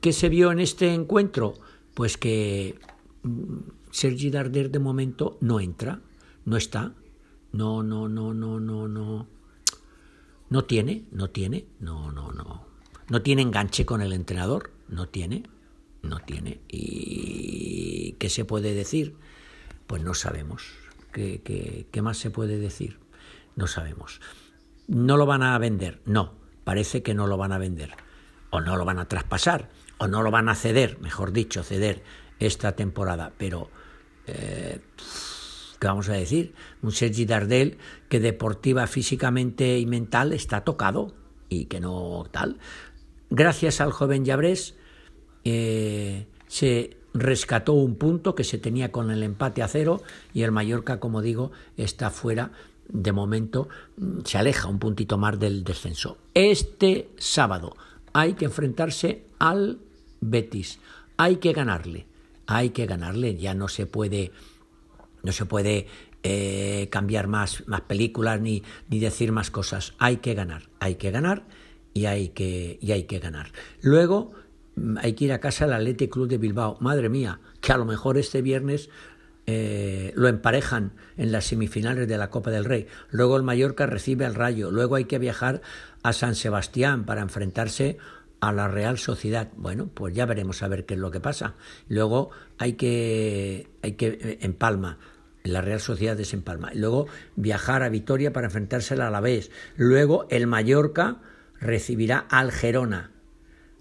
¿Qué 0.00 0.12
se 0.12 0.28
vio 0.28 0.50
en 0.50 0.60
este 0.60 0.94
encuentro? 0.94 1.54
Pues 1.94 2.16
que 2.16 2.78
mm, 3.22 3.58
Sergi 3.90 4.30
Darder 4.30 4.70
de 4.70 4.78
momento 4.78 5.36
no 5.40 5.60
entra, 5.60 6.00
no 6.44 6.56
está. 6.56 6.94
No, 7.52 7.82
no, 7.82 8.08
no, 8.08 8.32
no, 8.32 8.60
no, 8.60 8.88
no. 8.88 9.26
No 10.48 10.64
tiene, 10.64 11.04
no 11.10 11.30
tiene, 11.30 11.66
no, 11.80 12.12
no, 12.12 12.32
no. 12.32 12.66
No 13.08 13.22
tiene 13.22 13.42
enganche 13.42 13.84
con 13.84 14.02
el 14.02 14.12
entrenador, 14.12 14.72
no 14.88 15.08
tiene, 15.08 15.44
no 16.02 16.18
tiene. 16.20 16.60
¿Y 16.68 18.12
qué 18.18 18.28
se 18.28 18.44
puede 18.44 18.74
decir? 18.74 19.16
Pues 19.86 20.02
no 20.02 20.14
sabemos. 20.14 20.64
¿Qué, 21.12 21.42
qué, 21.42 21.86
qué 21.90 22.02
más 22.02 22.18
se 22.18 22.30
puede 22.30 22.58
decir? 22.58 22.98
No 23.56 23.66
sabemos. 23.66 24.20
¿No 24.86 25.16
lo 25.16 25.26
van 25.26 25.42
a 25.42 25.58
vender? 25.58 26.00
No, 26.04 26.34
parece 26.62 27.02
que 27.02 27.14
no 27.14 27.26
lo 27.26 27.36
van 27.36 27.52
a 27.52 27.58
vender. 27.58 27.92
O 28.50 28.60
no 28.60 28.76
lo 28.76 28.84
van 28.84 28.98
a 28.98 29.08
traspasar, 29.08 29.70
o 29.98 30.06
no 30.06 30.22
lo 30.22 30.30
van 30.30 30.48
a 30.48 30.54
ceder, 30.54 31.00
mejor 31.00 31.32
dicho, 31.32 31.62
ceder 31.64 32.02
esta 32.38 32.72
temporada. 32.76 33.32
Pero... 33.36 33.70
Eh, 34.26 34.80
¿qué 35.80 35.88
vamos 35.88 36.08
a 36.08 36.12
decir? 36.12 36.54
Un 36.82 36.92
Sergi 36.92 37.24
Dardel 37.24 37.78
que 38.08 38.20
deportiva, 38.20 38.86
físicamente 38.86 39.78
y 39.78 39.86
mental 39.86 40.32
está 40.32 40.62
tocado 40.62 41.14
y 41.48 41.64
que 41.64 41.80
no 41.80 42.24
tal. 42.30 42.58
Gracias 43.30 43.80
al 43.80 43.90
joven 43.90 44.24
Llabrés 44.24 44.76
eh, 45.44 46.26
se 46.46 46.96
rescató 47.14 47.72
un 47.72 47.96
punto 47.96 48.34
que 48.36 48.44
se 48.44 48.58
tenía 48.58 48.92
con 48.92 49.10
el 49.10 49.22
empate 49.22 49.62
a 49.62 49.68
cero 49.68 50.02
y 50.32 50.42
el 50.42 50.52
Mallorca, 50.52 51.00
como 51.00 51.22
digo, 51.22 51.50
está 51.76 52.10
fuera 52.10 52.52
de 52.92 53.12
momento 53.12 53.68
mm, 53.96 54.20
se 54.24 54.38
aleja 54.38 54.68
un 54.68 54.78
puntito 54.78 55.18
más 55.18 55.38
del 55.38 55.64
descenso. 55.64 56.18
Este 56.34 57.10
sábado 57.16 57.74
hay 58.12 58.34
que 58.34 58.44
enfrentarse 58.44 59.24
al 59.38 59.78
Betis, 60.20 60.78
hay 61.16 61.36
que 61.36 61.52
ganarle, 61.52 62.06
hay 62.46 62.70
que 62.70 62.86
ganarle, 62.86 63.36
ya 63.36 63.54
no 63.54 63.68
se 63.68 63.86
puede, 63.86 64.32
no 65.22 65.32
se 65.32 65.46
puede 65.46 65.86
eh, 66.22 66.88
cambiar 66.90 67.26
más, 67.26 67.66
más 67.66 67.82
películas 67.82 68.40
ni, 68.40 68.62
ni 68.88 68.98
decir 68.98 69.32
más 69.32 69.50
cosas, 69.50 69.94
hay 69.98 70.18
que 70.18 70.34
ganar, 70.34 70.68
hay 70.78 70.96
que 70.96 71.10
ganar 71.10 71.46
y 71.94 72.06
hay 72.06 72.28
que, 72.28 72.78
y 72.80 72.92
hay 72.92 73.04
que 73.04 73.18
ganar. 73.18 73.52
Luego 73.80 74.32
mm, 74.76 74.98
hay 74.98 75.14
que 75.14 75.24
ir 75.26 75.32
a 75.32 75.40
casa 75.40 75.64
al 75.64 75.72
Athletic 75.72 76.12
Club 76.12 76.28
de 76.28 76.38
Bilbao, 76.38 76.76
madre 76.80 77.08
mía, 77.08 77.40
que 77.60 77.72
a 77.72 77.76
lo 77.76 77.84
mejor 77.84 78.18
este 78.18 78.42
viernes 78.42 78.90
eh, 79.46 80.12
lo 80.14 80.28
emparejan 80.28 80.92
en 81.16 81.32
las 81.32 81.46
semifinales 81.46 82.06
de 82.06 82.18
la 82.18 82.30
Copa 82.30 82.50
del 82.50 82.64
Rey. 82.64 82.86
Luego 83.10 83.36
el 83.36 83.42
Mallorca 83.42 83.86
recibe 83.86 84.24
al 84.24 84.34
Rayo. 84.34 84.70
Luego 84.70 84.96
hay 84.96 85.06
que 85.06 85.18
viajar 85.18 85.62
a 86.02 86.12
San 86.12 86.34
Sebastián 86.34 87.04
para 87.04 87.22
enfrentarse 87.22 87.98
la 88.40 88.68
Real 88.68 88.98
Sociedad. 88.98 89.50
Bueno, 89.56 89.88
pues 89.92 90.14
ya 90.14 90.26
veremos 90.26 90.62
a 90.62 90.68
ver 90.68 90.86
qué 90.86 90.94
es 90.94 91.00
lo 91.00 91.10
que 91.10 91.20
pasa. 91.20 91.54
Luego 91.88 92.30
hay 92.58 92.74
que, 92.74 93.68
hay 93.82 93.92
que 93.92 94.06
eh, 94.08 94.38
en 94.40 94.54
Palma. 94.54 94.98
La 95.44 95.60
Real 95.60 95.80
Sociedad 95.80 96.18
es 96.18 96.34
en 96.34 96.42
Palma. 96.42 96.70
Luego 96.74 97.06
viajar 97.36 97.82
a 97.82 97.88
Vitoria 97.88 98.32
para 98.32 98.48
enfrentarse 98.48 98.94
al 98.94 99.02
Alavés. 99.02 99.50
Luego 99.76 100.26
el 100.30 100.46
Mallorca 100.46 101.18
recibirá 101.60 102.18
al 102.18 102.52
Gerona. 102.52 103.12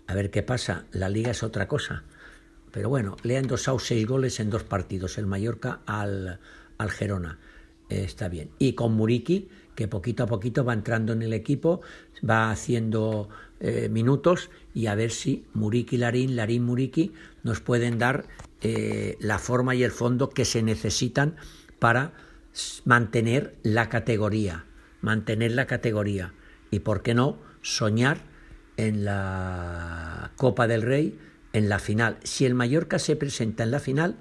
A 0.08 0.14
ver 0.14 0.30
qué 0.32 0.44
pasa. 0.44 0.86
La 0.92 1.10
liga 1.10 1.32
es 1.32 1.44
otra 1.44 1.68
cosa. 1.68 2.04
Pero 2.72 2.90
bueno, 2.90 3.18
le 3.24 3.38
han 3.38 3.46
endosado 3.46 3.80
seis 3.80 4.06
goles 4.06 4.40
en 4.40 4.50
dos 4.50 4.64
partidos, 4.64 5.18
el 5.18 5.26
Mallorca 5.26 5.82
al, 5.86 6.40
al 6.78 6.92
Gerona. 6.92 7.40
está 7.90 8.30
bien. 8.30 8.52
Y 8.60 8.74
con 8.74 8.94
Muriki, 8.94 9.50
que 9.76 9.88
poquito 9.88 10.24
a 10.24 10.28
poquito 10.28 10.64
va 10.64 10.74
entrando 10.74 11.14
en 11.14 11.24
el 11.24 11.34
equipo, 11.34 11.82
va 12.28 12.52
haciendo 12.52 13.30
eh, 13.60 13.90
minutos 13.90 14.50
y 14.74 14.88
a 14.88 14.96
ver 14.96 15.12
si 15.12 15.46
Muriki 15.54 15.98
Larín, 15.98 16.36
Larín 16.36 16.64
Muriki 16.64 17.14
nos 17.44 17.60
pueden 17.60 17.98
dar 17.98 18.26
eh, 18.62 19.18
la 19.20 19.40
forma 19.40 19.76
y 19.76 19.84
el 19.84 19.92
fondo 19.92 20.30
que 20.30 20.46
se 20.46 20.64
necesitan 20.64 21.36
para 21.80 22.14
mantener 22.86 23.56
la 23.64 23.90
categoría, 23.90 24.66
mantener 25.02 25.52
la 25.52 25.68
categoría 25.68 26.34
y, 26.72 26.80
¿por 26.80 27.02
qué 27.02 27.14
no?, 27.14 27.38
soñar 27.62 28.20
en 28.78 29.04
la 29.04 30.32
Copa 30.38 30.68
del 30.68 30.82
Rey 30.82 31.20
en 31.54 31.70
la 31.70 31.80
final. 31.80 32.18
Si 32.24 32.46
el 32.46 32.56
Mallorca 32.56 33.00
se 33.00 33.16
presenta 33.16 33.64
en 33.64 33.72
la 33.72 33.80
final, 33.80 34.18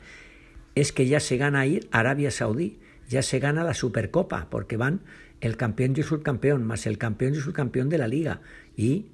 es 0.74 0.92
que 0.92 1.07
ya 1.07 1.20
se 1.20 1.37
gana 1.37 1.66
ir 1.66 1.88
Arabia 1.92 2.31
Saudí, 2.31 2.79
ya 3.09 3.22
se 3.22 3.38
gana 3.38 3.64
la 3.64 3.74
Supercopa, 3.74 4.48
porque 4.51 4.77
van 4.77 5.01
el 5.40 5.57
campeón 5.57 5.94
y 5.96 6.01
el 6.01 6.07
subcampeón, 6.07 6.64
más 6.64 6.87
el 6.87 6.98
campeón 6.98 7.35
y 7.35 7.37
el 7.37 7.42
subcampeón 7.42 7.88
de 7.88 7.98
la 7.98 8.09
liga, 8.09 8.40
y 8.77 9.07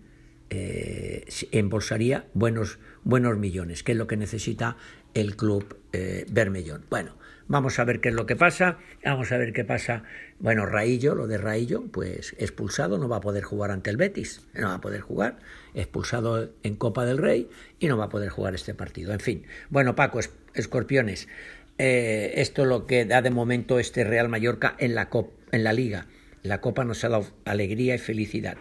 eh, 0.55 1.25
embolsaría 1.53 2.27
buenos, 2.35 2.79
buenos 3.03 3.37
millones, 3.39 3.83
que 3.83 3.93
es 3.93 3.99
lo 3.99 4.07
que 4.07 4.17
necesita 4.17 4.77
el 5.15 5.37
club 5.37 5.79
eh, 5.93 6.27
Bermellón. 6.31 6.85
Bueno, 6.91 7.17
Vamos 7.47 7.79
a 7.79 7.85
ver 7.85 8.01
qué 8.01 8.09
es 8.09 8.15
lo 8.15 8.25
que 8.25 8.37
pasa. 8.37 8.79
Vamos 9.05 9.31
a 9.31 9.37
ver 9.37 9.53
qué 9.53 9.65
pasa. 9.65 10.05
Bueno, 10.39 10.65
Raillo, 10.65 11.15
lo 11.15 11.27
de 11.27 11.37
Raillo, 11.37 11.85
pues 11.93 12.35
expulsado, 12.39 12.97
no 12.97 13.07
va 13.07 13.19
a 13.19 13.21
poder 13.21 13.45
jugar 13.45 13.71
ante 13.71 13.91
el 13.91 13.99
Betis, 13.99 14.41
no 14.55 14.69
va 14.69 14.75
a 14.75 14.81
poder 14.81 15.03
jugar, 15.03 15.39
expulsado 15.75 16.51
en 16.63 16.77
Copa 16.77 17.05
del 17.05 17.19
Rey 17.19 17.51
y 17.79 17.89
no 17.89 17.99
va 17.99 18.07
a 18.07 18.09
poder 18.09 18.31
jugar 18.31 18.55
este 18.55 18.73
partido. 18.73 19.13
En 19.13 19.21
fin, 19.21 19.45
bueno, 19.69 19.95
Paco, 19.95 20.21
escorpiones, 20.55 21.29
eh, 21.77 22.33
esto 22.37 22.63
es 22.63 22.69
lo 22.69 22.87
que 22.87 23.05
da 23.05 23.21
de 23.21 23.31
momento 23.31 23.79
este 23.79 24.05
Real 24.05 24.31
Mallorca 24.31 24.75
en 24.79 24.95
la, 24.95 25.11
en 25.53 25.65
la 25.65 25.73
Liga. 25.75 26.07
La 26.43 26.63
Copa 26.63 26.85
nos 26.85 27.05
ha 27.05 27.11
dado 27.11 27.27
alegría 27.45 27.95
y 27.95 27.99
felicidad. 27.99 28.57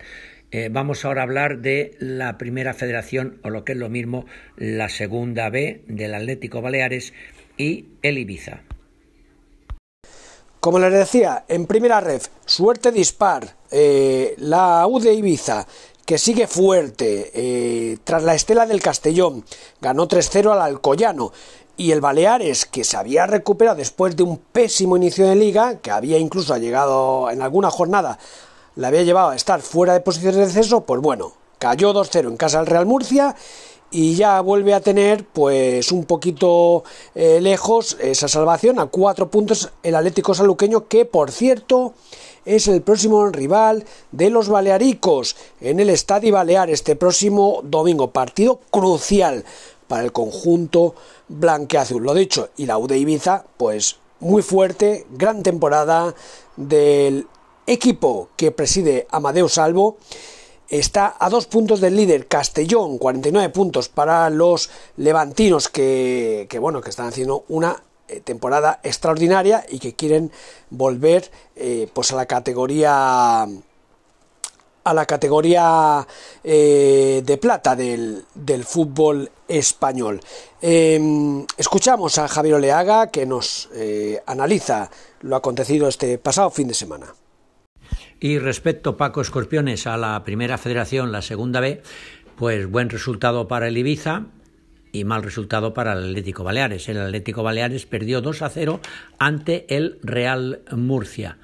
Eh, 0.53 0.69
vamos 0.71 1.03
ahora 1.03 1.21
a 1.21 1.23
hablar 1.23 1.61
de 1.61 1.97
la 1.97 2.37
primera 2.37 2.75
federación, 2.75 3.39
o 3.43 3.49
lo 3.49 3.65
que 3.65 3.71
es 3.71 3.77
lo 3.79 3.89
mismo, 3.89 4.27
la 4.55 4.87
segunda 4.87 5.49
B 5.49 5.83
del 5.87 6.13
Atlético 6.13 6.61
Baleares 6.61 7.11
y 7.57 7.87
el 8.03 8.19
Ibiza. 8.19 8.61
Como 10.59 10.77
les 10.77 10.93
decía, 10.93 11.43
en 11.47 11.65
primera 11.65 12.01
ref, 12.01 12.27
suerte 12.45 12.91
dispar, 12.91 13.55
eh, 13.71 14.35
la 14.37 14.85
U 14.85 14.99
de 14.99 15.15
Ibiza, 15.15 15.65
que 16.05 16.19
sigue 16.19 16.45
fuerte, 16.45 17.31
eh, 17.33 17.97
tras 18.03 18.21
la 18.21 18.35
estela 18.35 18.67
del 18.67 18.79
Castellón, 18.79 19.43
ganó 19.81 20.07
3-0 20.07 20.51
al 20.51 20.61
Alcoyano, 20.61 21.31
y 21.77 21.93
el 21.93 21.99
Baleares, 21.99 22.67
que 22.67 22.83
se 22.83 22.95
había 22.95 23.25
recuperado 23.25 23.77
después 23.77 24.15
de 24.15 24.21
un 24.21 24.37
pésimo 24.37 24.97
inicio 24.97 25.27
de 25.27 25.35
liga, 25.35 25.79
que 25.79 25.89
había 25.89 26.19
incluso 26.19 26.55
llegado 26.57 27.31
en 27.31 27.41
alguna 27.41 27.71
jornada, 27.71 28.19
le 28.75 28.87
había 28.87 29.03
llevado 29.03 29.29
a 29.29 29.35
estar 29.35 29.61
fuera 29.61 29.93
de 29.93 30.01
posiciones 30.01 30.37
de 30.37 30.45
descenso, 30.45 30.81
pues 30.81 31.01
bueno, 31.01 31.33
cayó 31.59 31.93
2-0 31.93 32.27
en 32.27 32.37
casa 32.37 32.59
del 32.59 32.67
Real 32.67 32.85
Murcia 32.85 33.35
y 33.93 34.15
ya 34.15 34.41
vuelve 34.41 34.73
a 34.73 34.81
tener 34.81 35.23
pues 35.25 35.91
un 35.91 36.05
poquito 36.05 36.83
eh, 37.13 37.39
lejos 37.39 37.95
esa 38.01 38.27
salvación 38.27 38.79
a 38.79 38.87
cuatro 38.87 39.29
puntos 39.29 39.71
el 39.83 39.95
Atlético 39.95 40.33
Saluqueño 40.33 40.87
que 40.87 41.05
por 41.05 41.31
cierto 41.31 41.93
es 42.43 42.67
el 42.67 42.81
próximo 42.81 43.27
rival 43.27 43.85
de 44.11 44.31
los 44.31 44.49
Balearicos 44.49 45.35
en 45.61 45.79
el 45.79 45.91
Estadio 45.91 46.33
Balear 46.33 46.69
este 46.71 46.95
próximo 46.95 47.61
domingo. 47.63 48.11
Partido 48.11 48.59
crucial 48.71 49.45
para 49.87 50.03
el 50.03 50.11
conjunto 50.11 50.95
blanqueazul 51.29 52.03
lo 52.03 52.15
dicho 52.15 52.49
y 52.57 52.65
la 52.65 52.79
U 52.79 52.87
de 52.87 52.97
Ibiza 52.97 53.45
pues 53.57 53.97
muy 54.19 54.41
fuerte 54.41 55.05
gran 55.11 55.43
temporada 55.43 56.15
del 56.57 57.27
equipo 57.67 58.29
que 58.35 58.51
preside 58.51 59.07
Amadeo 59.11 59.49
Salvo 59.49 59.97
está 60.69 61.15
a 61.19 61.29
dos 61.29 61.45
puntos 61.45 61.81
del 61.81 61.95
líder 61.95 62.27
Castellón, 62.27 62.97
49 62.97 63.49
puntos 63.49 63.89
para 63.89 64.29
los 64.29 64.69
levantinos 64.97 65.69
que, 65.69 66.47
bueno, 66.59 66.81
que 66.81 66.89
están 66.89 67.07
haciendo 67.07 67.45
una 67.49 67.83
eh, 68.07 68.21
temporada 68.21 68.79
extraordinaria 68.83 69.65
y 69.69 69.79
que 69.79 69.93
quieren 69.93 70.31
volver 70.69 71.29
eh, 71.55 71.87
pues 71.93 72.11
a 72.11 72.15
la 72.15 72.25
categoría 72.25 73.47
a 74.85 74.93
la 74.93 75.05
categoría 75.05 76.05
eh, 76.43 77.21
de 77.25 77.37
plata 77.37 77.73
del, 77.73 78.25
del 78.35 78.65
fútbol 78.65 79.31
español. 79.47 80.19
Em, 80.61 81.45
escuchamos 81.55 82.17
a 82.17 82.27
Javier 82.27 82.55
Oleaga 82.55 83.07
que 83.07 83.25
nos 83.25 83.69
analiza 84.25 84.89
lo 85.21 85.37
acontecido 85.37 85.87
este 85.87 86.17
pasado 86.17 86.49
fin 86.49 86.67
de 86.67 86.73
semana. 86.73 87.15
Y 88.23 88.39
respecto, 88.39 88.95
Paco 88.95 89.19
Escorpiones, 89.19 89.85
a 89.85 89.97
la 89.97 90.23
primera 90.23 90.57
federación, 90.57 91.11
la 91.11 91.21
segunda 91.21 91.59
B, 91.59 91.81
pues 92.37 92.67
buen 92.67 92.89
resultado 92.89 93.49
para 93.49 93.67
el 93.67 93.77
Ibiza 93.77 94.27
y 94.93 95.03
mal 95.03 95.23
resultado 95.23 95.73
para 95.73 95.91
el 95.91 96.05
Atlético 96.05 96.45
Baleares. 96.45 96.87
El 96.87 97.01
Atlético 97.01 97.43
Baleares 97.43 97.85
perdió 97.85 98.21
2 98.21 98.41
a 98.43 98.49
0 98.49 98.79
ante 99.19 99.65
el 99.75 99.99
Real 100.03 100.61
Murcia. 100.71 101.37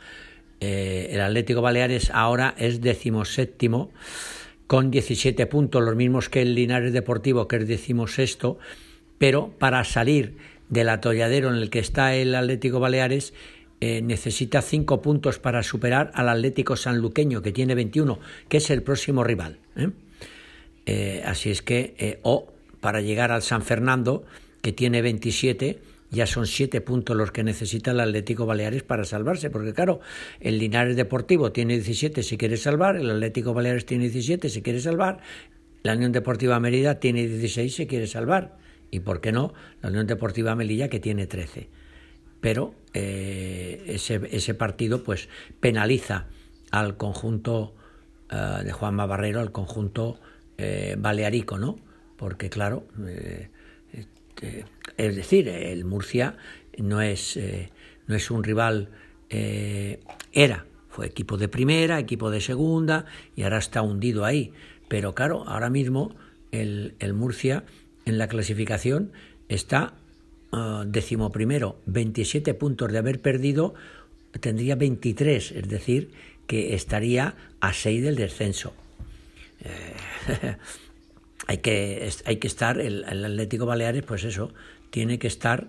Eh, 0.61 1.09
el 1.11 1.19
Atlético 1.19 1.61
Baleares 1.61 2.11
ahora 2.13 2.55
es 2.57 2.79
decimoséptimo 2.79 3.91
con 4.65 4.89
17 4.89 5.47
puntos, 5.47 5.83
los 5.83 5.97
mismos 5.97 6.29
que 6.29 6.43
el 6.43 6.55
Linares 6.55 6.93
Deportivo, 6.93 7.49
que 7.49 7.57
es 7.57 7.67
decimosexto, 7.67 8.57
pero 9.17 9.49
para 9.59 9.83
salir 9.83 10.37
del 10.69 10.87
atolladero 10.87 11.49
en 11.49 11.55
el 11.55 11.69
que 11.69 11.79
está 11.79 12.15
el 12.15 12.33
Atlético 12.35 12.79
Baleares 12.79 13.33
eh, 13.81 14.01
necesita 14.01 14.61
cinco 14.61 15.01
puntos 15.01 15.39
para 15.39 15.63
superar 15.63 16.11
al 16.13 16.27
Atlético 16.27 16.75
Sanluqueño, 16.75 17.41
que 17.41 17.53
tiene 17.53 17.75
21, 17.75 18.19
que 18.49 18.57
es 18.57 18.69
el 18.71 18.83
próximo 18.83 19.23
rival. 19.23 19.59
¿eh? 19.77 19.89
Eh, 20.85 21.23
así 21.25 21.49
es 21.49 21.61
que, 21.61 22.19
o 22.23 22.51
para 22.81 22.99
llegar 22.99 23.31
al 23.31 23.41
San 23.41 23.61
Fernando, 23.61 24.25
que 24.61 24.73
tiene 24.73 25.01
27, 25.01 25.79
ya 26.11 26.25
son 26.25 26.45
siete 26.45 26.81
puntos 26.81 27.15
los 27.15 27.31
que 27.31 27.41
necesita 27.43 27.91
el 27.91 28.01
Atlético 28.01 28.45
Baleares 28.45 28.83
para 28.83 29.05
salvarse, 29.05 29.49
porque 29.49 29.73
claro, 29.73 30.01
el 30.41 30.57
Linares 30.59 30.97
Deportivo 30.97 31.53
tiene 31.53 31.75
17 31.75 32.21
si 32.21 32.37
quiere 32.37 32.57
salvar, 32.57 32.97
el 32.97 33.09
Atlético 33.09 33.53
Baleares 33.53 33.85
tiene 33.85 34.09
17 34.09 34.49
si 34.49 34.61
quiere 34.61 34.81
salvar, 34.81 35.21
la 35.83 35.93
Unión 35.93 36.11
Deportiva 36.11 36.59
Mérida 36.59 36.99
tiene 36.99 37.25
16 37.27 37.73
si 37.73 37.87
quiere 37.87 38.07
salvar, 38.07 38.57
y 38.91 38.99
por 38.99 39.21
qué 39.21 39.31
no, 39.31 39.53
la 39.81 39.89
Unión 39.89 40.05
Deportiva 40.05 40.53
Melilla 40.55 40.89
que 40.89 40.99
tiene 40.99 41.27
13 41.27 41.69
pero 42.41 42.73
eh, 42.93 43.83
ese, 43.87 44.21
ese, 44.31 44.53
partido 44.53 45.03
pues 45.03 45.29
penaliza 45.59 46.27
al 46.71 46.97
conjunto 46.97 47.75
uh, 48.31 48.63
de 48.63 48.71
Juanma 48.71 49.05
Barrero, 49.05 49.39
al 49.39 49.51
conjunto 49.51 50.19
eh, 50.57 50.95
balearico, 50.97 51.57
¿no? 51.57 51.77
Porque 52.17 52.49
claro, 52.49 52.87
eh, 53.07 53.49
es 54.97 55.15
decir, 55.15 55.47
el 55.47 55.85
Murcia 55.85 56.37
no 56.77 57.01
es, 57.01 57.37
no 58.07 58.15
es 58.15 58.31
un 58.31 58.43
rival, 58.43 58.89
era, 59.29 60.65
fue 60.89 61.07
equipo 61.07 61.37
de 61.37 61.49
primera, 61.49 61.99
equipo 61.99 62.29
de 62.29 62.39
segunda 62.39 63.05
y 63.35 63.43
ahora 63.43 63.57
está 63.57 63.81
hundido 63.81 64.23
ahí. 64.23 64.53
Pero 64.87 65.13
claro, 65.13 65.43
ahora 65.47 65.69
mismo 65.69 66.15
el, 66.51 66.95
el 66.99 67.13
Murcia 67.13 67.65
en 68.05 68.17
la 68.17 68.27
clasificación 68.27 69.11
está 69.49 69.93
uh, 70.51 70.83
decimoprimero, 70.85 71.79
27 71.85 72.53
puntos 72.53 72.91
de 72.91 72.97
haber 72.97 73.21
perdido 73.21 73.73
tendría 74.39 74.75
23, 74.75 75.51
es 75.51 75.67
decir, 75.67 76.11
que 76.47 76.75
estaría 76.75 77.35
a 77.59 77.73
6 77.73 78.03
del 78.03 78.15
descenso. 78.15 78.73
Eh, 79.61 80.55
hay, 81.47 81.57
que, 81.57 82.09
hay 82.25 82.37
que 82.37 82.47
estar, 82.47 82.79
el, 82.79 83.03
Atlético 83.05 83.65
Baleares, 83.65 84.03
pues 84.03 84.23
eso, 84.23 84.51
tiene 84.89 85.19
que 85.19 85.27
estar 85.27 85.67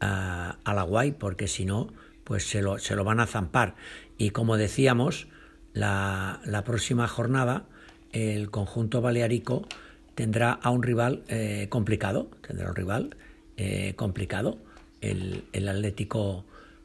a, 0.00 0.56
la 0.64 0.82
guay, 0.82 1.12
porque 1.12 1.48
si 1.48 1.64
no, 1.64 1.92
pues 2.24 2.46
se 2.48 2.62
lo, 2.62 2.78
se 2.78 2.96
lo 2.96 3.04
van 3.04 3.20
a 3.20 3.26
zampar. 3.26 3.74
Y 4.18 4.30
como 4.30 4.56
decíamos, 4.56 5.28
la, 5.74 6.40
la 6.44 6.64
próxima 6.64 7.08
jornada, 7.08 7.64
el 8.12 8.50
conjunto 8.50 9.00
balearico 9.00 9.66
tendrá 10.14 10.52
a 10.52 10.70
un 10.70 10.82
rival 10.82 11.22
eh, 11.28 11.66
complicado, 11.70 12.30
tendrá 12.46 12.68
un 12.68 12.76
rival 12.76 13.16
eh, 13.56 13.94
complicado, 13.96 14.58
el, 15.00 15.44
el, 15.52 15.68
Atlético, 15.68 16.44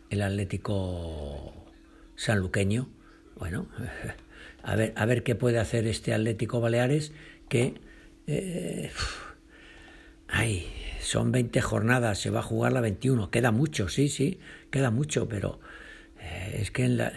el 0.10 0.22
Atlético 0.22 1.54
sanluqueño. 2.16 2.90
Bueno, 3.38 3.68
a 4.64 4.76
ver, 4.76 4.94
a 4.96 5.06
ver 5.06 5.24
qué 5.24 5.36
puede 5.36 5.60
hacer 5.60 5.88
este 5.88 6.14
Atlético 6.14 6.60
Baleares 6.60 7.12
que 7.50 7.76
eh, 8.28 8.92
ay, 10.28 10.68
son 11.00 11.32
20 11.32 11.62
jornadas, 11.62 12.20
se 12.20 12.30
va 12.30 12.40
a 12.40 12.44
jugar 12.44 12.74
la 12.74 12.82
21, 12.82 13.32
queda 13.32 13.52
mucho, 13.52 13.88
sí, 13.88 14.10
sí, 14.10 14.40
queda 14.72 14.92
mucho, 14.92 15.30
pero 15.30 15.60
es 16.52 16.72
que 16.72 16.84
en, 16.84 16.98
la, 16.98 17.14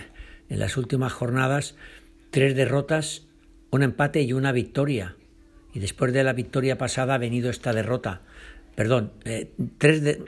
en 0.49 0.59
las 0.61 0.77
últimas 0.77 1.13
jornadas 1.13 1.75
tres 2.31 2.55
derrotas, 2.55 3.27
un 3.71 3.83
empate 3.83 4.23
y 4.23 4.33
una 4.33 4.53
victoria 4.53 5.17
y 5.73 5.81
después 5.81 6.13
de 6.13 6.25
la 6.25 6.33
victoria 6.33 6.79
pasada 6.79 7.15
ha 7.15 7.19
venido 7.19 7.51
esta 7.51 7.73
derrota. 7.73 8.23
Perdón, 8.75 9.13
eh, 9.25 9.53
tres, 9.79 10.19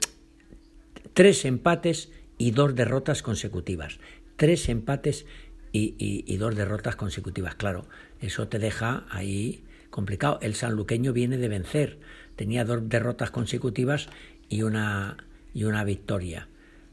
tres 1.15 1.45
empates 1.45 2.11
y 2.39 2.51
dos 2.51 2.75
derrotas 2.75 3.23
consecutivas. 3.23 3.99
Tres 4.37 4.69
empates 4.69 5.27
y, 5.73 6.37
dos 6.37 6.55
derrotas 6.55 6.97
consecutivas. 6.97 7.55
Claro, 7.55 7.87
eso 8.21 8.49
te 8.49 8.59
deja 8.59 9.07
ahí 9.11 9.65
complicado. 9.91 10.39
El 10.43 10.55
sanluqueño 10.55 11.13
viene 11.13 11.39
de 11.39 11.49
vencer. 11.49 11.99
Tenía 12.37 12.65
dos 12.65 12.89
derrotas 12.89 13.31
consecutivas 13.31 14.09
y 14.49 14.63
una, 14.63 15.17
y 15.55 15.65
una 15.65 15.85
victoria. 15.85 16.49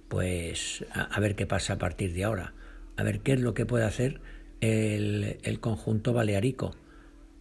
Pues 0.07 0.85
a, 0.93 1.19
ver 1.19 1.35
qué 1.35 1.45
pasa 1.45 1.73
a 1.73 1.77
partir 1.77 2.13
de 2.13 2.23
ahora. 2.23 2.53
A 2.97 3.03
ver 3.03 3.19
qué 3.21 3.33
es 3.33 3.41
lo 3.41 3.53
que 3.53 3.65
puede 3.65 3.85
hacer 3.85 4.21
el, 4.61 5.39
el 5.43 5.59
conjunto 5.59 6.13
balearico. 6.13 6.75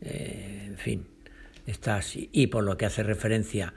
Eh, 0.01 0.65
en 0.67 0.79
fin, 0.79 1.07
está 1.67 1.97
así. 1.97 2.29
Y 2.33 2.49
por 2.49 2.65
lo 2.65 2.77
que 2.77 2.87
hace 2.87 3.03
referencia 3.03 3.75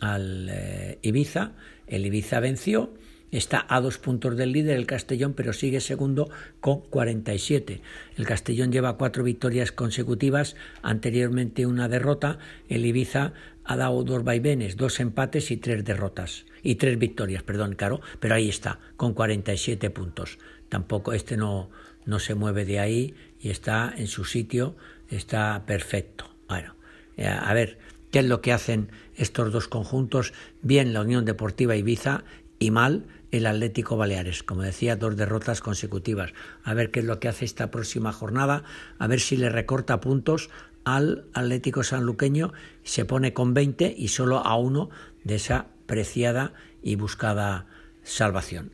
al 0.00 0.48
eh, 0.50 0.98
Ibiza, 1.02 1.52
el 1.86 2.06
Ibiza 2.06 2.40
venció, 2.40 2.94
está 3.30 3.64
a 3.68 3.80
dos 3.80 3.98
puntos 3.98 4.36
del 4.36 4.52
líder 4.52 4.76
el 4.76 4.86
Castellón, 4.86 5.34
pero 5.34 5.52
sigue 5.52 5.80
segundo 5.80 6.30
con 6.60 6.80
47. 6.80 7.80
El 8.16 8.26
Castellón 8.26 8.72
lleva 8.72 8.96
cuatro 8.96 9.22
victorias 9.22 9.72
consecutivas, 9.72 10.56
anteriormente 10.82 11.66
una 11.66 11.88
derrota, 11.88 12.38
el 12.68 12.84
Ibiza 12.84 13.32
ha 13.64 13.76
dado 13.76 14.02
dos 14.02 14.24
vaivenes, 14.24 14.76
dos 14.76 14.98
empates 15.00 15.50
y 15.50 15.56
tres 15.56 15.84
derrotas, 15.84 16.46
y 16.62 16.76
tres 16.76 16.98
victorias, 16.98 17.42
perdón, 17.42 17.74
claro, 17.74 18.00
pero 18.18 18.34
ahí 18.34 18.48
está, 18.48 18.80
con 18.96 19.14
47 19.14 19.90
puntos. 19.90 20.38
Tampoco 20.68 21.12
este 21.12 21.36
no, 21.36 21.70
no 22.04 22.18
se 22.18 22.34
mueve 22.34 22.64
de 22.64 22.80
ahí 22.80 23.14
y 23.40 23.50
está 23.50 23.92
en 23.96 24.06
su 24.06 24.24
sitio 24.24 24.76
está 25.10 25.64
perfecto. 25.66 26.30
Bueno, 26.48 26.74
eh, 27.16 27.28
a 27.28 27.52
ver, 27.54 27.78
¿qué 28.10 28.20
es 28.20 28.24
lo 28.24 28.40
que 28.40 28.52
hacen 28.52 28.90
estos 29.20 29.52
dos 29.52 29.68
conjuntos? 29.68 30.32
Bien 30.62 30.92
la 30.92 31.02
Unión 31.02 31.24
Deportiva 31.24 31.76
Ibiza 31.76 32.24
y 32.58 32.70
mal 32.70 33.06
el 33.30 33.46
Atlético 33.46 33.96
Baleares. 33.96 34.42
Como 34.42 34.62
decía, 34.62 34.96
dos 34.96 35.16
derrotas 35.16 35.60
consecutivas. 35.60 36.32
A 36.64 36.74
ver 36.74 36.90
qué 36.90 37.00
es 37.00 37.06
lo 37.06 37.20
que 37.20 37.28
hace 37.28 37.44
esta 37.44 37.70
próxima 37.70 38.12
jornada, 38.12 38.64
a 38.98 39.06
ver 39.06 39.20
si 39.20 39.36
le 39.36 39.50
recorta 39.50 40.00
puntos 40.00 40.50
al 40.84 41.26
Atlético 41.34 41.84
Sanluqueño, 41.84 42.52
se 42.82 43.04
pone 43.04 43.34
con 43.34 43.54
20 43.54 43.94
y 43.96 44.08
solo 44.08 44.38
a 44.38 44.56
uno 44.56 44.90
de 45.24 45.36
esa 45.36 45.66
preciada 45.86 46.54
y 46.82 46.96
buscada 46.96 47.66
salvación. 48.02 48.72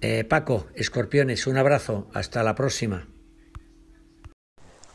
Eh, 0.00 0.24
Paco, 0.24 0.66
Escorpiones, 0.74 1.46
un 1.46 1.58
abrazo, 1.58 2.08
hasta 2.14 2.42
la 2.42 2.54
próxima. 2.54 3.06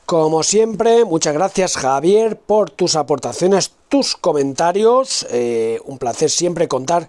Como 0.09 0.41
siempre, 0.41 1.05
muchas 1.05 1.35
gracias 1.35 1.77
Javier 1.77 2.35
por 2.35 2.71
tus 2.71 2.95
aportaciones, 2.95 3.73
tus 3.89 4.15
comentarios. 4.15 5.27
Eh, 5.29 5.79
un 5.85 5.99
placer 5.99 6.31
siempre 6.31 6.67
contar 6.67 7.07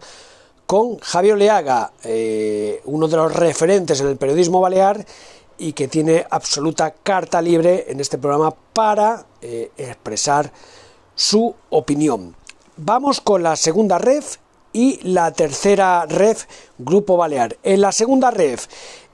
con 0.66 0.98
Javier 0.98 1.38
Leaga, 1.38 1.92
eh, 2.04 2.82
uno 2.84 3.08
de 3.08 3.16
los 3.16 3.34
referentes 3.34 4.02
en 4.02 4.08
el 4.08 4.18
periodismo 4.18 4.60
balear 4.60 5.06
y 5.56 5.72
que 5.72 5.88
tiene 5.88 6.26
absoluta 6.28 6.90
carta 6.90 7.40
libre 7.40 7.86
en 7.88 8.00
este 8.00 8.18
programa 8.18 8.54
para 8.74 9.24
eh, 9.40 9.70
expresar 9.78 10.52
su 11.14 11.54
opinión. 11.70 12.36
Vamos 12.76 13.22
con 13.22 13.42
la 13.42 13.56
segunda 13.56 13.96
ref 13.96 14.36
y 14.74 15.00
la 15.10 15.32
tercera 15.32 16.04
ref 16.04 16.44
Grupo 16.76 17.16
Balear. 17.16 17.56
En 17.62 17.80
la 17.80 17.92
segunda 17.92 18.30
ref 18.30 18.66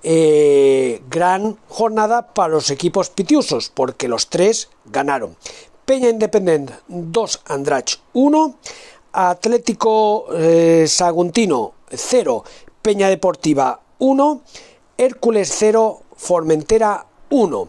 eh, 0.09 1.03
gran 1.11 1.59
jornada 1.69 2.33
para 2.33 2.53
los 2.55 2.71
equipos 2.71 3.11
pitiusos, 3.11 3.73
porque 3.75 4.07
los 4.07 4.29
tres 4.29 4.69
ganaron. 4.85 5.37
Peña 5.85 6.11
Independent 6.11 6.71
2, 6.87 7.41
Andrach 7.47 7.95
1, 8.13 8.55
Atlético 9.11 10.27
eh, 10.33 10.85
Saguntino 10.87 11.73
0, 11.91 12.45
Peña 12.83 13.09
Deportiva 13.09 13.81
1, 13.99 14.43
Hércules 14.97 15.53
0, 15.59 16.03
Formentera 16.15 17.05
1. 17.31 17.69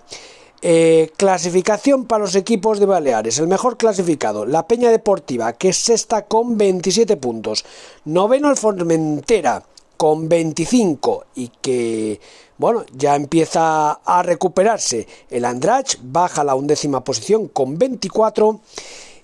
Eh, 0.61 1.11
clasificación 1.17 2.05
para 2.05 2.25
los 2.25 2.35
equipos 2.35 2.79
de 2.79 2.85
Baleares. 2.85 3.39
El 3.39 3.47
mejor 3.47 3.77
clasificado, 3.77 4.45
la 4.45 4.67
Peña 4.67 4.91
Deportiva, 4.91 5.53
que 5.53 5.69
es 5.69 5.77
sexta 5.77 6.25
con 6.25 6.55
27 6.55 7.17
puntos. 7.17 7.65
Noveno 8.05 8.51
el 8.51 8.57
Formentera 8.57 9.63
con 9.97 10.29
25 10.29 11.25
y 11.35 11.49
que 11.61 12.19
bueno, 12.57 12.85
ya 12.95 13.15
empieza 13.15 13.91
a 13.91 14.23
recuperarse. 14.23 15.07
El 15.29 15.45
Andrach 15.45 15.97
baja 16.01 16.43
la 16.43 16.55
undécima 16.55 17.03
posición 17.03 17.47
con 17.47 17.77
24 17.77 18.61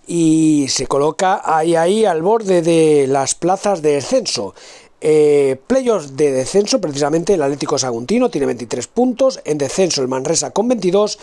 y 0.07 0.67
se 0.69 0.87
coloca 0.87 1.41
ahí 1.43 1.75
ahí 1.75 2.05
al 2.05 2.21
borde 2.21 2.61
de 2.61 3.07
las 3.07 3.35
plazas 3.35 3.81
de 3.81 3.93
descenso. 3.93 4.53
Eh, 5.01 5.59
de 5.67 6.31
descenso, 6.31 6.79
precisamente 6.79 7.33
el 7.33 7.41
Atlético 7.41 7.77
Saguntino 7.77 8.29
tiene 8.29 8.47
23 8.47 8.87
puntos, 8.87 9.41
en 9.43 9.57
descenso 9.57 10.01
el 10.01 10.07
Manresa 10.07 10.51
con 10.51 10.69
22 10.69 11.19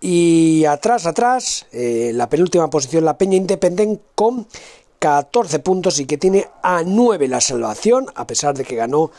y 0.00 0.66
atrás, 0.66 1.06
atrás, 1.06 1.66
eh, 1.72 2.10
la 2.14 2.28
penúltima 2.28 2.68
posición 2.68 3.06
la 3.06 3.16
Peña 3.16 3.36
Independent 3.36 4.00
con 4.14 4.46
14 5.06 5.60
puntos 5.60 6.00
y 6.00 6.04
que 6.04 6.18
tiene 6.18 6.48
a 6.64 6.82
9 6.84 7.28
la 7.28 7.40
salvación, 7.40 8.06
a 8.16 8.26
pesar 8.26 8.56
de 8.56 8.64
que 8.64 8.74
ganó 8.74 9.12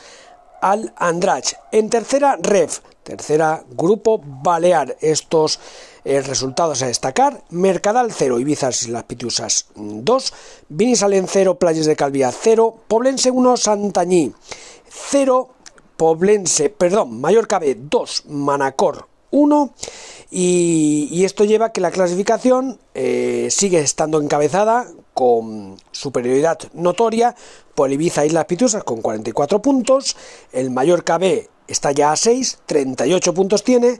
al 0.62 0.93
Andrach. 0.97 1.54
En 1.71 1.89
tercera, 1.89 2.38
Ref, 2.41 2.80
tercera, 3.04 3.63
Grupo 3.69 4.19
Balear. 4.21 4.97
Estos 5.00 5.62
eh, 6.04 6.19
resultados 6.19 6.82
a 6.82 6.88
destacar: 6.88 7.41
Mercadal 7.52 8.12
0, 8.12 8.38
Ibiza 8.38 8.69
y 8.86 8.89
Las 8.89 9.04
Pitiusas 9.04 9.67
2, 9.76 10.34
Vinisalen 10.67 11.26
0, 11.26 11.56
Playas 11.56 11.86
de 11.86 11.95
Calvía 11.95 12.34
0, 12.34 12.80
Poblense 12.89 13.32
1, 13.32 13.56
Santañí 13.56 14.34
0, 14.89 15.50
Poblense, 15.95 16.69
perdón, 16.69 17.21
Mallorca 17.21 17.60
B 17.60 17.78
2, 17.80 18.26
Manacor 18.28 19.08
1. 19.32 19.74
Y, 20.30 21.24
esto 21.24 21.46
lleva 21.46 21.68
a 21.68 21.72
que 21.72 21.82
la 21.82 21.92
clasificación 21.92 22.80
eh, 22.94 23.48
sigue 23.50 23.80
estando 23.80 24.22
encabezada 24.22 24.88
con 25.13 25.78
superioridad 25.92 26.60
notoria 26.74 27.36
por 27.76 27.92
Ibiza 27.92 28.26
Islas 28.26 28.46
Pitusas 28.46 28.84
con 28.84 29.02
44 29.02 29.62
puntos, 29.62 30.16
el 30.52 30.70
Mallorca 30.70 31.18
B 31.18 31.50
está 31.68 31.92
ya 31.92 32.12
a 32.12 32.16
6, 32.16 32.60
38 32.66 33.34
puntos 33.34 33.63
tiene, 33.63 34.00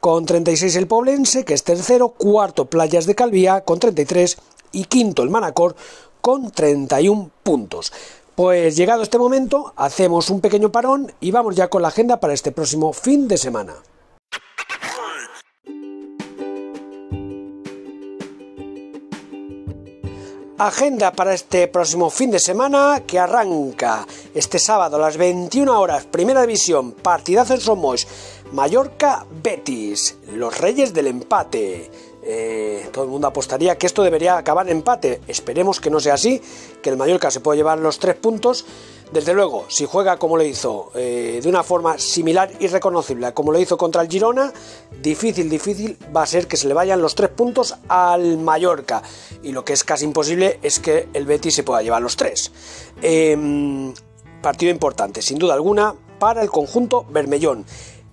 con 0.00 0.26
36 0.26 0.76
el 0.76 0.86
Poblense, 0.86 1.44
que 1.44 1.54
es 1.54 1.64
tercero, 1.64 2.10
cuarto 2.10 2.66
Playas 2.66 3.06
de 3.06 3.14
Calvía 3.14 3.62
con 3.62 3.80
33 3.80 4.38
y 4.72 4.84
quinto 4.84 5.22
el 5.22 5.30
Manacor 5.30 5.74
con 6.20 6.50
31 6.50 7.30
puntos. 7.42 7.92
Pues 8.34 8.76
llegado 8.76 9.02
este 9.02 9.18
momento, 9.18 9.72
hacemos 9.76 10.30
un 10.30 10.40
pequeño 10.40 10.70
parón 10.70 11.12
y 11.20 11.32
vamos 11.32 11.56
ya 11.56 11.68
con 11.68 11.82
la 11.82 11.88
agenda 11.88 12.20
para 12.20 12.34
este 12.34 12.52
próximo 12.52 12.92
fin 12.92 13.26
de 13.26 13.36
semana. 13.36 13.74
Agenda 20.60 21.12
para 21.12 21.34
este 21.34 21.68
próximo 21.68 22.10
fin 22.10 22.32
de 22.32 22.40
semana 22.40 23.04
que 23.06 23.16
arranca 23.16 24.04
este 24.34 24.58
sábado 24.58 24.96
a 24.96 24.98
las 24.98 25.16
21 25.16 25.80
horas, 25.80 26.04
Primera 26.06 26.40
División, 26.40 26.90
partidazo 26.90 27.54
en 27.54 27.60
Somos, 27.60 28.08
Mallorca 28.50 29.24
Betis, 29.40 30.16
los 30.34 30.58
Reyes 30.58 30.92
del 30.92 31.06
Empate. 31.06 31.88
Eh, 32.24 32.88
todo 32.92 33.04
el 33.04 33.10
mundo 33.10 33.28
apostaría 33.28 33.78
que 33.78 33.86
esto 33.86 34.02
debería 34.02 34.36
acabar 34.36 34.66
en 34.66 34.78
empate. 34.78 35.20
Esperemos 35.28 35.80
que 35.80 35.90
no 35.90 36.00
sea 36.00 36.14
así, 36.14 36.42
que 36.82 36.90
el 36.90 36.96
Mallorca 36.96 37.30
se 37.30 37.38
pueda 37.38 37.56
llevar 37.56 37.78
los 37.78 38.00
tres 38.00 38.16
puntos 38.16 38.66
Desde 39.12 39.32
luego, 39.32 39.64
si 39.68 39.86
juega 39.86 40.18
como 40.18 40.36
lo 40.36 40.44
hizo, 40.44 40.90
eh, 40.94 41.40
de 41.42 41.48
una 41.48 41.62
forma 41.62 41.98
similar 41.98 42.50
y 42.60 42.66
reconocible 42.66 43.26
a 43.26 43.34
como 43.34 43.52
lo 43.52 43.58
hizo 43.58 43.78
contra 43.78 44.02
el 44.02 44.08
Girona, 44.08 44.52
difícil, 45.00 45.48
difícil 45.48 45.96
va 46.14 46.22
a 46.22 46.26
ser 46.26 46.46
que 46.46 46.58
se 46.58 46.68
le 46.68 46.74
vayan 46.74 47.00
los 47.00 47.14
tres 47.14 47.30
puntos 47.30 47.74
al 47.88 48.36
Mallorca. 48.36 49.02
Y 49.42 49.52
lo 49.52 49.64
que 49.64 49.72
es 49.72 49.82
casi 49.82 50.04
imposible 50.04 50.58
es 50.62 50.78
que 50.78 51.08
el 51.14 51.24
Betis 51.24 51.54
se 51.54 51.62
pueda 51.62 51.82
llevar 51.82 52.02
los 52.02 52.16
tres. 52.16 52.52
Em, 53.00 53.94
partido 54.42 54.70
importante, 54.70 55.22
sin 55.22 55.38
duda 55.38 55.54
alguna, 55.54 55.94
para 56.18 56.42
el 56.42 56.50
conjunto 56.50 57.06
Bermellón. 57.08 57.64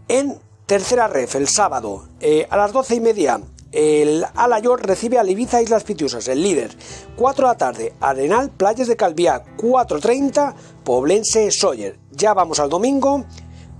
En 0.08 0.40
tercera 0.66 1.08
ref, 1.08 1.36
el 1.36 1.48
sábado, 1.48 2.08
eh, 2.22 2.48
a 2.50 2.58
las 2.58 2.72
doce 2.72 2.96
y 2.96 3.00
media, 3.02 3.42
el 3.76 4.26
Alayor 4.36 4.88
recibe 4.88 5.20
a 5.20 5.26
Ibiza 5.26 5.62
Islas 5.62 5.84
Pitiusas, 5.84 6.30
el 6.30 6.42
líder. 6.42 6.72
4 7.18 7.46
de 7.46 7.54
la 7.54 7.58
tarde, 7.58 7.94
Arenal, 8.00 8.50
Playas 8.50 8.88
de 8.88 8.96
Calviá, 8.96 9.44
4.30, 9.58 10.56
Poblense, 10.86 11.52
Sawyer. 11.52 11.98
Ya 12.12 12.36
vamos 12.36 12.60
al 12.60 12.70
domingo, 12.70 13.26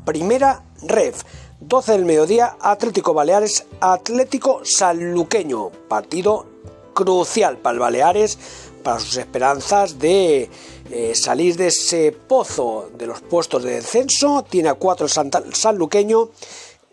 primera 0.04 0.64
ref. 0.82 1.22
12 1.62 1.92
del 1.94 2.06
mediodía, 2.06 2.58
Atlético 2.60 3.14
Baleares, 3.14 3.66
Atlético 3.80 4.62
Sanluqueño. 4.66 5.70
Partido 5.88 6.48
crucial 6.94 7.58
para 7.58 7.76
el 7.76 7.80
Baleares, 7.80 8.40
para 8.84 9.00
sus 9.00 9.18
esperanzas 9.18 10.00
de 10.00 10.50
eh, 10.90 11.16
salir 11.16 11.56
de 11.56 11.68
ese 11.68 12.12
pozo 12.12 12.90
de 12.98 13.06
los 13.06 13.22
puestos 13.22 13.64
de 13.64 13.76
descenso. 13.76 14.44
Tiene 14.50 14.70
a 14.70 14.74
4 14.74 15.06
el 15.06 15.54
Sanluqueño 15.54 16.32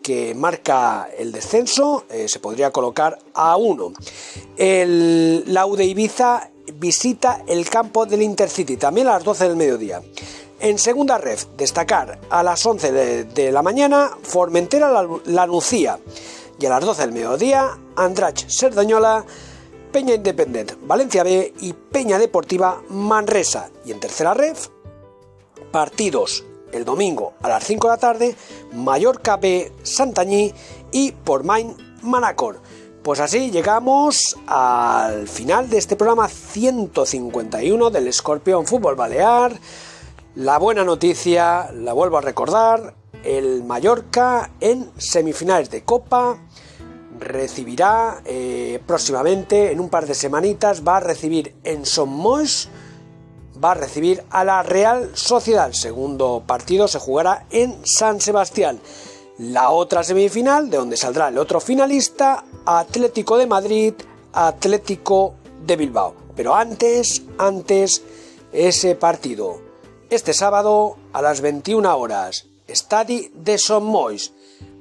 que 0.03 0.35
marca 0.35 1.09
el 1.17 1.31
descenso, 1.31 2.03
eh, 2.11 2.27
se 2.27 2.39
podría 2.39 2.71
colocar 2.71 3.17
a 3.33 3.55
uno. 3.55 3.93
El 4.57 5.45
Laude 5.51 5.85
Ibiza 5.85 6.51
visita 6.75 7.43
el 7.47 7.69
campo 7.69 8.05
del 8.05 8.21
Intercity, 8.21 8.77
también 8.77 9.07
a 9.07 9.13
las 9.13 9.23
12 9.23 9.47
del 9.47 9.55
mediodía. 9.55 10.01
En 10.59 10.77
segunda 10.77 11.17
red, 11.17 11.39
destacar 11.57 12.19
a 12.29 12.41
las 12.41 12.65
11 12.65 12.91
de, 13.25 13.51
la 13.51 13.61
mañana 13.61 14.11
Formentera 14.21 14.89
la, 14.89 15.07
la, 15.25 15.45
Lucía 15.45 15.99
y 16.57 16.65
a 16.65 16.69
las 16.69 16.85
12 16.85 17.01
del 17.01 17.11
mediodía 17.11 17.77
Andrach 17.95 18.47
Serdañola, 18.47 19.25
Peña 19.91 20.15
Independent 20.15 20.73
Valencia 20.87 21.23
B 21.23 21.53
y 21.59 21.73
Peña 21.73 22.17
Deportiva 22.17 22.81
Manresa. 22.89 23.69
Y 23.85 23.91
en 23.91 23.99
tercera 23.99 24.33
red, 24.33 24.55
partidos 25.71 26.45
el 26.71 26.85
domingo 26.85 27.33
a 27.41 27.49
las 27.49 27.63
5 27.63 27.87
de 27.87 27.91
la 27.91 27.97
tarde, 27.97 28.35
Mallorca 28.73 29.37
B, 29.37 29.71
Santañí 29.83 30.53
y 30.91 31.11
Portmain 31.11 31.75
Manacor. 32.01 32.59
Pues 33.03 33.19
así 33.19 33.51
llegamos 33.51 34.37
al 34.47 35.27
final 35.27 35.69
de 35.69 35.77
este 35.77 35.97
programa 35.97 36.29
151 36.29 37.89
del 37.89 38.07
Escorpión 38.07 38.65
Fútbol 38.65 38.95
Balear. 38.95 39.59
La 40.35 40.57
buena 40.57 40.85
noticia, 40.85 41.69
la 41.73 41.91
vuelvo 41.91 42.17
a 42.17 42.21
recordar, 42.21 42.93
el 43.25 43.65
Mallorca 43.65 44.51
en 44.61 44.89
semifinales 44.97 45.69
de 45.69 45.83
Copa 45.83 46.37
recibirá 47.19 48.21
eh, 48.23 48.81
próximamente, 48.87 49.73
en 49.73 49.81
un 49.81 49.89
par 49.89 50.05
de 50.07 50.13
semanitas, 50.13 50.87
va 50.87 50.97
a 50.97 51.01
recibir 51.01 51.55
en 51.65 51.85
Sommois 51.85 52.69
va 53.63 53.71
a 53.71 53.75
recibir 53.75 54.23
a 54.29 54.43
la 54.43 54.63
Real 54.63 55.11
Sociedad. 55.13 55.67
El 55.67 55.75
segundo 55.75 56.43
partido 56.45 56.87
se 56.87 56.99
jugará 56.99 57.45
en 57.49 57.75
San 57.85 58.19
Sebastián. 58.19 58.79
La 59.37 59.71
otra 59.71 60.03
semifinal, 60.03 60.69
de 60.69 60.77
donde 60.77 60.95
saldrá 60.95 61.29
el 61.29 61.39
otro 61.39 61.59
finalista, 61.59 62.45
Atlético 62.65 63.37
de 63.37 63.47
Madrid, 63.47 63.93
Atlético 64.31 65.33
de 65.65 65.75
Bilbao. 65.75 66.13
Pero 66.35 66.55
antes, 66.55 67.23
antes, 67.37 68.03
ese 68.51 68.95
partido. 68.95 69.59
Este 70.11 70.33
sábado 70.33 70.97
a 71.13 71.21
las 71.23 71.41
21 71.41 71.97
horas, 71.97 72.45
Estadi 72.67 73.31
de 73.33 73.59
Mois, 73.81 74.33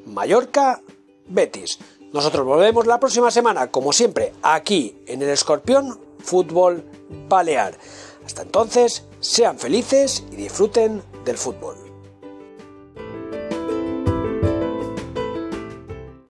Mallorca, 0.04 0.82
Betis. 1.26 1.78
Nosotros 2.12 2.44
volvemos 2.44 2.86
la 2.86 3.00
próxima 3.00 3.30
semana, 3.30 3.70
como 3.70 3.94
siempre, 3.94 4.34
aquí 4.42 5.02
en 5.06 5.22
el 5.22 5.30
Escorpión 5.30 5.98
Fútbol 6.18 6.84
Balear. 7.28 7.78
Hasta 8.26 8.42
entonces, 8.42 9.04
sean 9.20 9.58
felices 9.58 10.24
y 10.30 10.36
disfruten 10.36 11.02
del 11.24 11.38
fútbol. 11.38 11.81